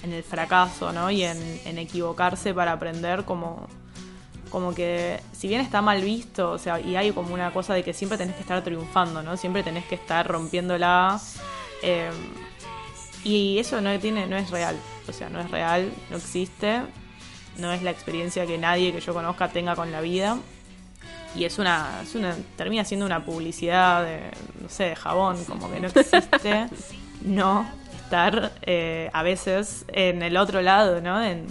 en 0.03 0.13
el 0.13 0.23
fracaso, 0.23 0.93
¿no? 0.93 1.11
Y 1.11 1.23
en, 1.23 1.79
equivocarse 1.79 2.53
para 2.53 2.73
aprender 2.73 3.25
como 3.25 3.67
como 4.51 4.75
que 4.75 5.21
si 5.33 5.49
bien 5.49 5.61
está 5.61 5.81
mal 5.81 6.03
visto, 6.03 6.53
o 6.53 6.59
sea, 6.59 6.81
y 6.81 6.97
hay 6.97 7.13
como 7.13 7.33
una 7.33 7.53
cosa 7.53 7.75
de 7.75 7.83
que 7.83 7.95
siempre 7.95 8.19
tenés 8.19 8.35
que 8.35 8.43
estar 8.43 8.63
triunfando, 8.63 9.23
¿no? 9.23 9.37
Siempre 9.37 9.63
tenés 9.63 9.85
que 9.87 9.95
estar 9.95 10.27
rompiéndola. 10.27 11.21
Eh, 11.83 12.11
y 13.25 13.59
eso 13.59 13.81
no 13.81 13.99
tiene, 13.99 14.27
no 14.27 14.37
es 14.37 14.51
real. 14.51 14.77
O 15.09 15.13
sea, 15.13 15.29
no 15.29 15.41
es 15.41 15.51
real, 15.51 15.91
no 16.11 16.17
existe 16.17 16.83
no 17.61 17.73
es 17.73 17.83
la 17.83 17.91
experiencia 17.91 18.47
que 18.47 18.59
nadie 18.59 18.93
que 18.93 19.01
yo 19.01 19.15
conozca 19.15 19.49
tenga 19.49 19.77
con 19.77 19.93
la 19.93 20.01
vida. 20.01 20.39
Y 21.37 21.45
es 21.45 21.59
una, 21.59 22.01
es 22.03 22.15
una 22.17 22.37
termina 22.57 22.85
siendo 22.85 23.07
una 23.07 23.25
publicidad 23.25 24.05
de, 24.05 24.21
no 24.61 24.69
sé, 24.69 24.85
de 24.85 24.97
jabón, 24.97 25.45
como 25.45 25.71
que 25.71 25.79
no 25.79 25.89
existe 25.89 26.67
no 27.23 27.71
estar 28.03 28.53
eh, 28.63 29.11
a 29.13 29.23
veces 29.23 29.85
en 29.89 30.23
el 30.23 30.37
otro 30.37 30.61
lado, 30.61 31.01
¿no? 31.01 31.23
En, 31.23 31.47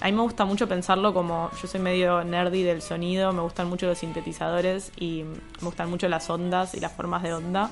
a 0.00 0.06
mí 0.06 0.12
me 0.12 0.22
gusta 0.22 0.46
mucho 0.46 0.66
pensarlo 0.66 1.12
como 1.12 1.50
yo 1.60 1.68
soy 1.68 1.80
medio 1.80 2.24
nerdy 2.24 2.62
del 2.62 2.80
sonido, 2.80 3.32
me 3.32 3.42
gustan 3.42 3.68
mucho 3.68 3.86
los 3.86 3.98
sintetizadores 3.98 4.92
y 4.96 5.24
me 5.24 5.66
gustan 5.66 5.90
mucho 5.90 6.08
las 6.08 6.30
ondas 6.30 6.74
y 6.74 6.80
las 6.80 6.92
formas 6.92 7.22
de 7.22 7.34
onda. 7.34 7.70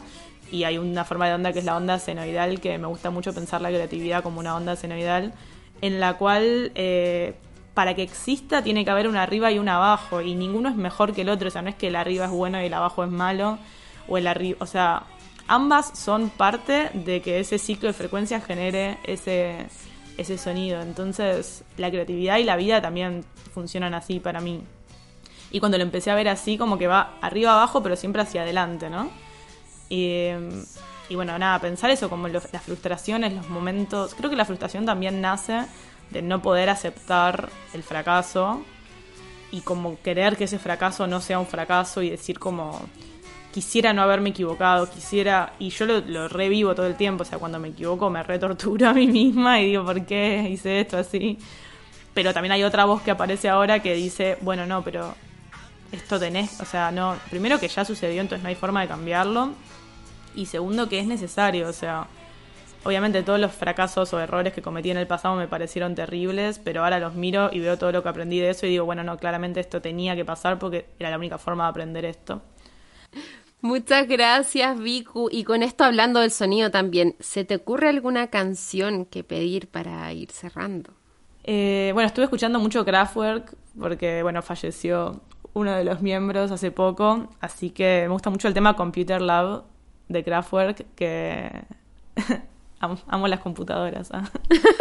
Y 0.51 0.65
hay 0.65 0.79
una 0.79 1.05
forma 1.05 1.27
de 1.27 1.35
onda 1.35 1.53
que 1.53 1.59
es 1.59 1.65
la 1.65 1.77
onda 1.77 1.99
senoidal, 1.99 2.61
que 2.61 2.77
me 2.79 2.87
gusta 2.87 3.11
mucho 3.11 3.33
pensar 3.35 3.61
la 3.61 3.69
creatividad 3.69 4.23
como 4.23 4.41
una 4.41 4.57
onda 4.57 4.77
senoidal, 4.77 5.33
en 5.81 6.01
la 6.01 6.19
cual 6.19 6.73
eh, 6.75 7.35
para 7.73 7.95
que 7.95 8.03
exista 8.03 8.63
tiene 8.63 8.85
que 8.85 8.91
haber 8.91 9.09
un 9.09 9.17
arriba 9.17 9.51
y 9.51 9.59
un 9.59 9.69
abajo 9.69 10.21
y 10.21 10.35
ninguno 10.35 10.69
es 10.69 10.77
mejor 10.77 11.15
que 11.15 11.23
el 11.23 11.31
otro, 11.31 11.49
o 11.49 11.51
sea, 11.51 11.63
no 11.63 11.71
es 11.71 11.77
que 11.77 11.89
el 11.89 11.97
arriba 11.97 12.27
es 12.27 12.31
bueno 12.31 12.61
y 12.61 12.67
el 12.67 12.75
abajo 12.75 13.05
es 13.05 13.11
malo 13.11 13.59
o 14.07 14.19
el 14.19 14.27
arriba, 14.27 14.59
o 14.61 14.67
sea, 14.67 15.05
ambas 15.47 15.99
son 15.99 16.29
parte 16.29 16.91
de 16.93 17.23
que 17.23 17.41
ese 17.41 17.59
ciclo 17.59 17.89
de 17.89 17.95
frecuencias 17.95 18.45
genere 18.45 18.99
ese 19.05 19.67
ese 20.19 20.37
sonido. 20.37 20.83
Entonces, 20.83 21.65
la 21.79 21.91
creatividad 21.91 22.37
y 22.37 22.45
la 22.45 22.57
vida 22.57 22.83
también 22.83 23.25
funcionan 23.55 23.95
así 23.95 24.21
para 24.21 24.41
mí. 24.41 24.63
Y 25.51 25.61
cuando 25.61 25.79
lo 25.79 25.85
empecé 25.85 26.11
a 26.11 26.15
ver 26.15 26.29
así, 26.29 26.59
como 26.59 26.77
que 26.77 26.87
va 26.87 27.15
arriba 27.23 27.53
abajo, 27.53 27.83
pero 27.83 27.97
siempre 27.97 28.21
hacia 28.21 28.43
adelante, 28.43 28.91
¿no? 28.91 29.11
Y, 29.89 30.29
bueno, 31.15 31.39
nada, 31.39 31.59
pensar 31.59 31.91
eso, 31.91 32.11
como 32.11 32.29
las 32.29 32.47
frustraciones, 32.63 33.33
los 33.33 33.49
momentos. 33.49 34.15
Creo 34.15 34.29
que 34.29 34.37
la 34.37 34.45
frustración 34.45 34.85
también 34.85 35.23
nace 35.23 35.65
de 36.11 36.21
no 36.21 36.43
poder 36.43 36.69
aceptar 36.69 37.49
el 37.73 37.83
fracaso 37.83 38.63
y 39.51 39.63
como 39.63 39.99
querer 40.03 40.37
que 40.37 40.45
ese 40.45 40.59
fracaso 40.59 41.07
no 41.07 41.23
sea 41.23 41.39
un 41.39 41.47
fracaso 41.47 42.03
y 42.03 42.11
decir 42.11 42.39
como 42.39 42.79
quisiera 43.59 43.93
no 43.93 44.03
haberme 44.03 44.29
equivocado, 44.29 44.89
quisiera, 44.89 45.53
y 45.59 45.71
yo 45.71 45.85
lo, 45.85 46.29
revivo 46.29 46.77
todo 46.77 46.87
el 46.87 46.95
tiempo, 46.95 47.23
o 47.23 47.27
sea, 47.27 47.41
cuando 47.41 47.59
me 47.59 47.71
equivoco 47.71 48.09
me 48.09 48.23
retorturo 48.23 48.89
a 48.89 48.95
mí 48.95 49.09
misma 49.09 49.61
y 49.61 49.67
digo, 49.67 49.85
¿por 49.85 50.07
qué 50.07 50.49
hice 50.49 50.79
esto 50.79 50.97
así? 50.97 51.37
Pero 52.15 52.33
también 52.33 52.53
hay 52.53 52.63
otra 52.63 52.85
voz 52.85 53.03
que 53.03 53.11
aparece 53.11 53.49
ahora 53.49 53.83
que 53.83 53.95
dice, 53.95 54.39
bueno, 54.43 54.65
no, 54.65 54.83
pero 54.83 55.13
esto 55.91 56.21
tenés, 56.21 56.61
o 56.61 56.65
sea, 56.65 56.93
no, 56.93 57.17
primero 57.31 57.59
que 57.59 57.67
ya 57.67 57.85
sucedió, 57.85 58.21
entonces 58.21 58.45
no 58.45 58.49
hay 58.49 58.55
forma 58.55 58.81
de 58.81 58.87
cambiarlo, 58.87 59.51
y 60.37 60.47
segundo 60.47 60.89
que 60.89 61.01
es 61.01 61.09
necesario, 61.09 61.67
o 61.67 61.73
sea, 61.73 62.07
obviamente 62.85 63.25
todos 63.25 63.41
los 63.41 63.51
fracasos 63.51 64.15
o 64.15 64.21
errores 64.21 64.53
que 64.53 64.63
cometí 64.63 64.93
en 64.93 64.99
el 64.99 65.09
pasado 65.09 65.35
me 65.35 65.49
parecieron 65.49 65.97
terribles, 65.97 66.61
pero 66.63 66.85
ahora 66.85 67.01
los 67.01 67.17
miro 67.17 67.51
y 67.53 67.59
veo 67.59 67.77
todo 67.77 67.91
lo 67.91 68.05
que 68.05 68.09
aprendí 68.09 68.39
de 68.39 68.51
eso 68.51 68.67
y 68.67 68.69
digo, 68.69 68.85
bueno, 68.85 69.03
no, 69.03 69.17
claramente 69.17 69.59
esto 69.59 69.83
tenía 69.83 70.15
que 70.15 70.25
pasar 70.25 70.61
porque 70.61 70.87
era 71.01 71.11
la 71.11 71.19
única 71.19 71.39
forma 71.39 71.65
de 71.65 71.71
aprender 71.71 72.05
esto. 72.05 72.41
Muchas 73.61 74.07
gracias, 74.07 74.79
Vicu. 74.79 75.29
Y 75.31 75.45
con 75.45 75.63
esto 75.63 75.85
hablando 75.85 76.21
del 76.21 76.31
sonido 76.31 76.71
también, 76.71 77.17
¿se 77.19 77.45
te 77.45 77.57
ocurre 77.57 77.89
alguna 77.89 78.29
canción 78.29 79.05
que 79.05 79.25
pedir 79.25 79.69
para 79.69 80.13
ir 80.13 80.31
cerrando? 80.31 80.93
Eh, 81.45 81.91
bueno, 81.95 82.07
estuve 82.07 82.25
escuchando 82.25 82.61
mucho 82.61 82.85
Kraftwerk 82.85 83.57
porque, 83.79 84.23
bueno, 84.23 84.43
falleció 84.43 85.21
uno 85.55 85.73
de 85.75 85.83
los 85.83 86.03
miembros 86.03 86.51
hace 86.51 86.71
poco, 86.71 87.29
así 87.41 87.71
que 87.71 88.03
me 88.03 88.13
gusta 88.13 88.31
mucho 88.31 88.49
el 88.49 88.55
tema 88.55 88.77
Computer 88.77 89.21
Lab 89.21 89.65
de 90.09 90.23
Kraftwerk, 90.23 90.87
que 90.95 91.51
amo, 92.81 93.29
las 93.29 93.41
computadoras. 93.41 94.11
¿ah? 94.13 94.31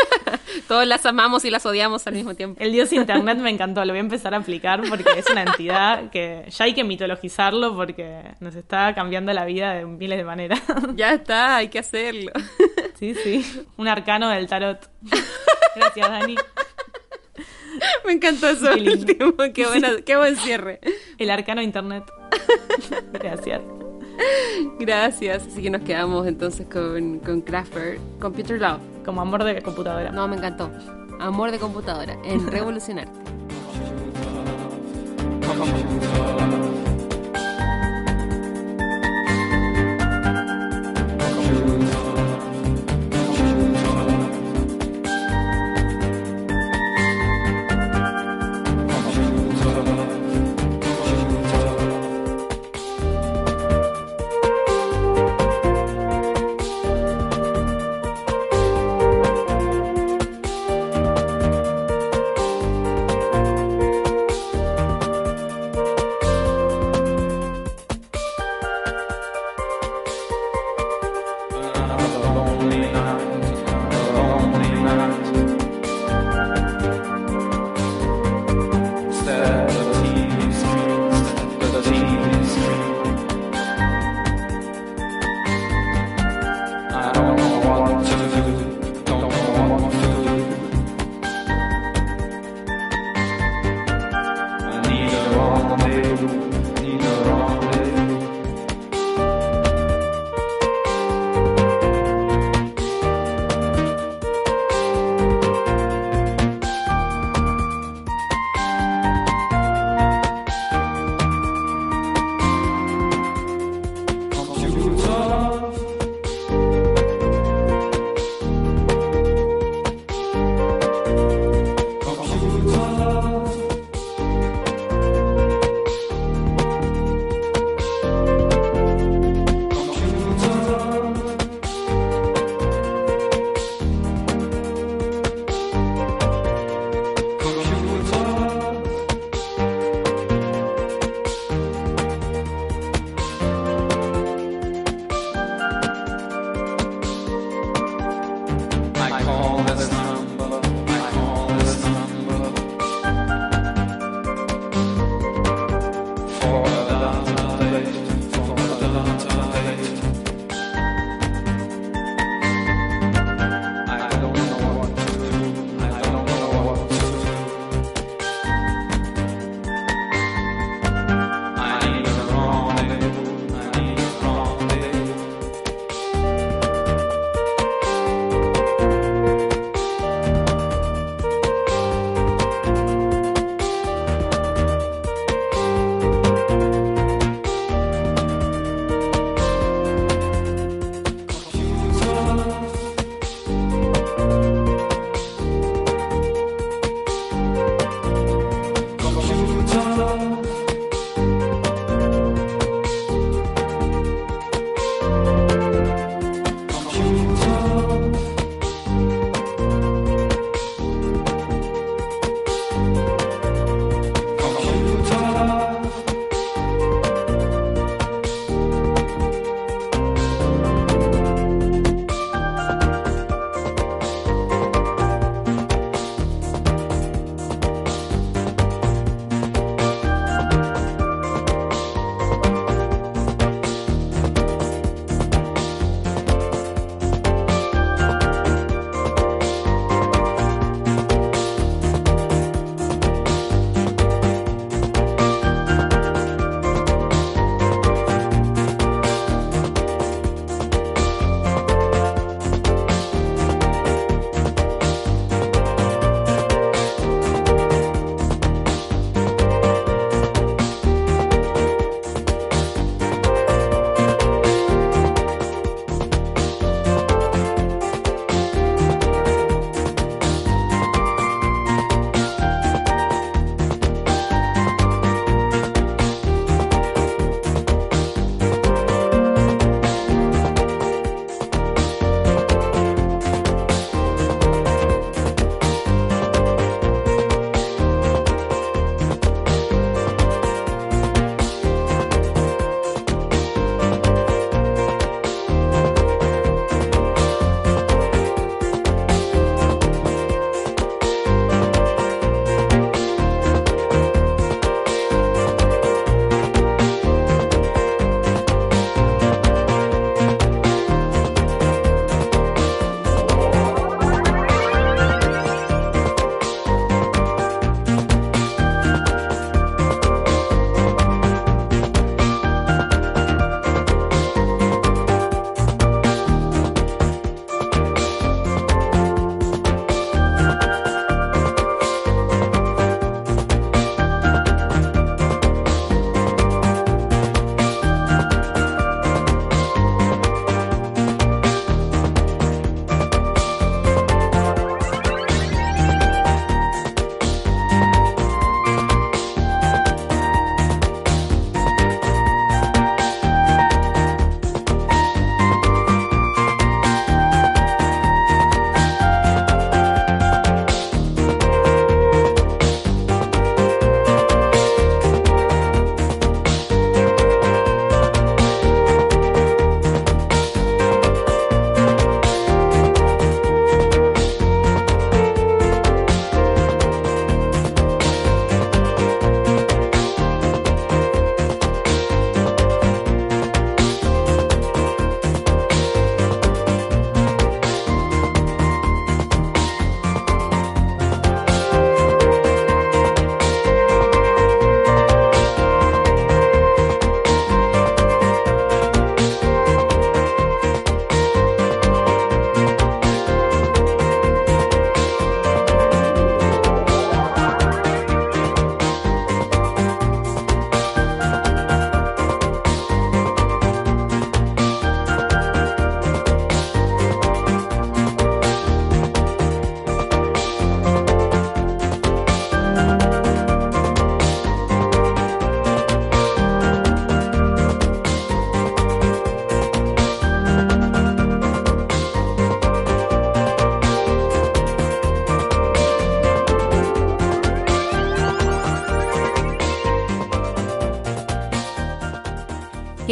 Todos 0.68 0.88
las 0.88 1.06
amamos 1.06 1.46
y 1.46 1.50
las 1.50 1.66
odiamos 1.66 2.06
al 2.08 2.14
mismo 2.14 2.36
tiempo. 2.36 2.62
El 2.62 2.72
dios 2.72 2.92
internet 2.94 3.38
me 3.38 3.50
encantó, 3.50 3.84
lo 3.86 3.94
voy 3.94 4.00
a 4.00 4.02
empezar 4.02 4.34
a 4.34 4.38
aplicar 4.38 4.82
porque 4.88 5.06
es 5.18 5.30
una 5.30 5.44
entidad 5.44 6.10
que 6.10 6.46
ya 6.50 6.66
hay 6.66 6.74
que 6.74 6.84
mitologizarlo 6.84 7.76
porque 7.76 8.24
nos 8.40 8.56
está 8.56 8.94
cambiando 8.94 9.34
la 9.34 9.46
vida 9.46 9.74
de 9.74 9.86
miles 9.86 10.18
de 10.18 10.24
maneras. 10.24 10.62
Ya 10.96 11.14
está, 11.14 11.58
hay 11.58 11.68
que 11.68 11.80
hacerlo. 11.80 12.32
Sí, 12.98 13.14
sí, 13.14 13.66
un 13.78 13.88
arcano 13.88 14.30
del 14.30 14.48
tarot. 14.48 14.90
Gracias, 15.76 16.10
Dani. 16.10 16.36
Me 18.06 18.14
encantó 18.14 18.50
eso 18.50 18.74
qué 18.74 18.90
último, 18.90 19.34
qué, 19.54 20.04
qué 20.06 20.16
buen 20.16 20.36
cierre. 20.38 20.80
El 21.18 21.30
arcano 21.30 21.62
internet. 21.62 22.04
Gracias. 23.14 23.62
Gracias. 24.80 25.48
Así 25.48 25.62
que 25.62 25.70
nos 25.70 25.82
quedamos 25.82 26.28
entonces 26.28 26.68
con, 26.68 27.20
con 27.20 27.42
Computer 28.20 28.60
Love. 28.60 28.82
Como 29.06 29.22
amor 29.22 29.44
de 29.44 29.62
computadora. 29.62 30.12
No, 30.12 30.28
me 30.28 30.36
encantó. 30.36 30.70
Amor 31.20 31.52
de 31.52 31.60
computadora 31.60 32.18
en 32.24 32.48
Revolucionarte. 32.52 33.28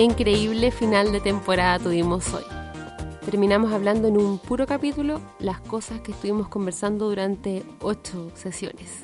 Increíble 0.05 0.69
final 0.69 1.11
de 1.11 1.19
temporada 1.19 1.79
tuvimos 1.79 2.31
hoy. 2.31 2.43
Terminamos 3.25 3.73
hablando 3.73 4.07
en 4.07 4.17
un 4.17 4.37
puro 4.37 4.67
capítulo 4.67 5.19
las 5.39 5.59
cosas 5.61 5.99
que 6.01 6.11
estuvimos 6.11 6.47
conversando 6.47 7.09
durante 7.09 7.63
ocho 7.81 8.31
sesiones. 8.35 9.03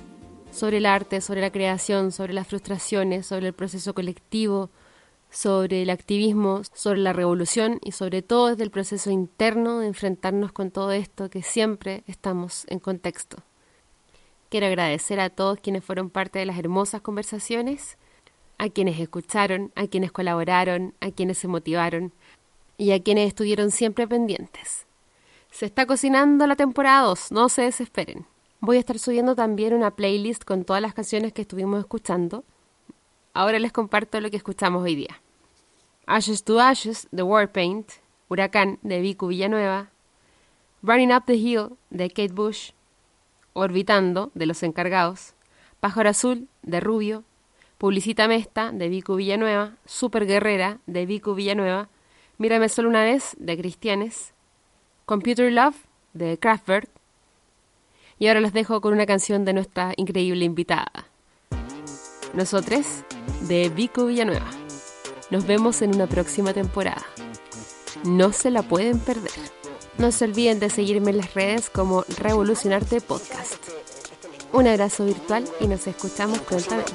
Sobre 0.52 0.78
el 0.78 0.86
arte, 0.86 1.20
sobre 1.20 1.42
la 1.42 1.52
creación, 1.52 2.12
sobre 2.12 2.34
las 2.34 2.48
frustraciones, 2.48 3.26
sobre 3.26 3.48
el 3.48 3.54
proceso 3.54 3.96
colectivo, 3.96 4.70
sobre 5.32 5.82
el 5.82 5.90
activismo, 5.90 6.62
sobre 6.72 7.00
la 7.00 7.14
revolución 7.14 7.80
y 7.82 7.94
sobre 7.94 8.22
todo 8.22 8.50
desde 8.50 8.64
el 8.64 8.70
proceso 8.70 9.10
interno 9.10 9.80
de 9.80 9.88
enfrentarnos 9.88 10.52
con 10.52 10.70
todo 10.70 10.92
esto 10.92 11.32
que 11.32 11.42
siempre 11.42 12.04
estamos 12.06 12.66
en 12.68 12.80
contexto. 12.80 13.38
Quiero 14.50 14.68
agradecer 14.68 15.20
a 15.20 15.32
todos 15.32 15.60
quienes 15.60 15.84
fueron 15.84 16.12
parte 16.12 16.38
de 16.38 16.46
las 16.46 16.60
hermosas 16.60 17.02
conversaciones, 17.02 17.98
a 18.62 18.69
quienes 18.69 19.00
escucharon, 19.00 19.71
a 19.74 19.88
quienes 19.88 20.12
colaboraron, 20.12 20.93
a 21.02 21.10
quienes 21.10 21.39
se 21.39 21.47
motivaron 21.47 22.13
y 22.78 22.91
a 22.91 23.02
quienes 23.02 23.28
estuvieron 23.28 23.71
siempre 23.71 24.08
pendientes. 24.08 24.86
Se 25.50 25.65
está 25.65 25.88
cocinando 25.88 26.45
la 26.45 26.56
temporada 26.56 27.08
2, 27.08 27.32
no 27.32 27.50
se 27.50 27.63
desesperen. 27.63 28.28
Voy 28.60 28.78
a 28.78 28.82
estar 28.82 29.00
subiendo 29.00 29.36
también 29.36 29.74
una 29.74 29.95
playlist 29.95 30.43
con 30.43 30.63
todas 30.63 30.80
las 30.80 30.93
canciones 30.93 31.34
que 31.34 31.41
estuvimos 31.41 31.80
escuchando 31.80 32.43
Ahora 33.34 33.58
les 33.58 33.71
comparto 33.71 34.19
lo 34.21 34.30
que 34.30 34.38
escuchamos 34.38 34.84
hoy 34.84 34.93
día. 34.93 35.21
Ashes 36.06 36.43
to 36.43 36.60
Ashes 36.60 37.08
de 37.12 37.24
Warpaint, 37.24 37.89
Huracán 38.30 38.78
de 38.84 39.00
Vicu 39.00 39.28
Villanueva, 39.28 39.89
Running 40.84 41.13
Up 41.13 41.24
the 41.26 41.36
Hill 41.36 41.69
de 41.89 42.10
Kate 42.10 42.34
Bush, 42.34 42.71
Orbitando 43.54 44.30
de 44.36 44.45
Los 44.45 44.62
Encargados, 44.62 45.34
Pájaro 45.80 46.10
Azul 46.10 46.47
de 46.62 46.82
Rubio, 46.82 47.24
Publicita 47.82 48.28
Mesta 48.28 48.72
de 48.72 48.89
Vicu 48.89 49.15
Villanueva, 49.15 49.74
Super 49.88 50.28
Guerrera 50.28 50.78
de 50.86 51.08
Vicu 51.08 51.34
Villanueva, 51.34 51.89
Mírame 52.38 52.70
solo 52.70 52.89
una 52.89 53.02
vez 53.02 53.36
de 53.39 53.58
Cristianes, 53.58 54.34
Computer 55.08 55.52
Love 55.52 55.78
de 56.13 56.38
Kraftwerk, 56.38 56.88
y 58.20 58.28
ahora 58.28 58.39
los 58.39 58.54
dejo 58.54 58.82
con 58.82 58.94
una 58.94 59.08
canción 59.08 59.46
de 59.46 59.54
nuestra 59.54 59.94
increíble 59.98 60.46
invitada. 60.46 61.08
Nosotros 62.36 62.86
de 63.48 63.70
Vico 63.70 64.06
Villanueva. 64.06 64.52
Nos 65.32 65.48
vemos 65.48 65.82
en 65.82 65.96
una 65.96 66.06
próxima 66.06 66.54
temporada. 66.54 67.04
No 68.04 68.32
se 68.32 68.52
la 68.52 68.62
pueden 68.62 69.00
perder. 69.00 69.32
No 69.98 70.12
se 70.12 70.26
olviden 70.26 70.60
de 70.60 70.70
seguirme 70.70 71.10
en 71.10 71.17
las 71.17 71.34
redes 71.34 71.72
como 71.72 72.04
Revolucionarte 72.20 73.02
Podcast. 73.02 73.56
Un 74.54 74.67
abrazo 74.67 75.04
virtual 75.04 75.46
y 75.60 75.67
nos 75.67 75.88
escuchamos 75.88 76.38
prontamente. 76.41 76.94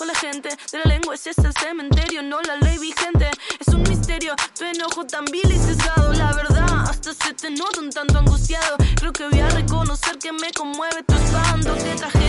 Con 0.00 0.08
la 0.08 0.14
gente. 0.14 0.48
De 0.72 0.78
la 0.78 0.84
lengua 0.84 1.14
es 1.14 1.26
ese 1.26 1.52
cementerio, 1.52 2.22
no 2.22 2.40
la 2.40 2.56
ley 2.56 2.78
vigente. 2.78 3.30
Es 3.58 3.68
un 3.68 3.82
misterio, 3.82 4.34
tu 4.58 4.64
enojo 4.64 5.04
tan 5.04 5.26
vil 5.26 5.44
y 5.44 5.58
cesado. 5.58 6.14
La 6.14 6.32
verdad, 6.32 6.88
hasta 6.88 7.12
se 7.12 7.34
te 7.34 7.50
nota 7.50 7.80
un 7.80 7.90
tanto 7.90 8.18
angustiado. 8.18 8.78
Creo 8.96 9.12
que 9.12 9.28
voy 9.28 9.40
a 9.40 9.48
reconocer 9.50 10.18
que 10.18 10.32
me 10.32 10.50
conmueve 10.52 11.02
tu 11.02 11.14
espanto. 11.14 11.74
Qué 11.74 11.94
tragedia 11.96 12.19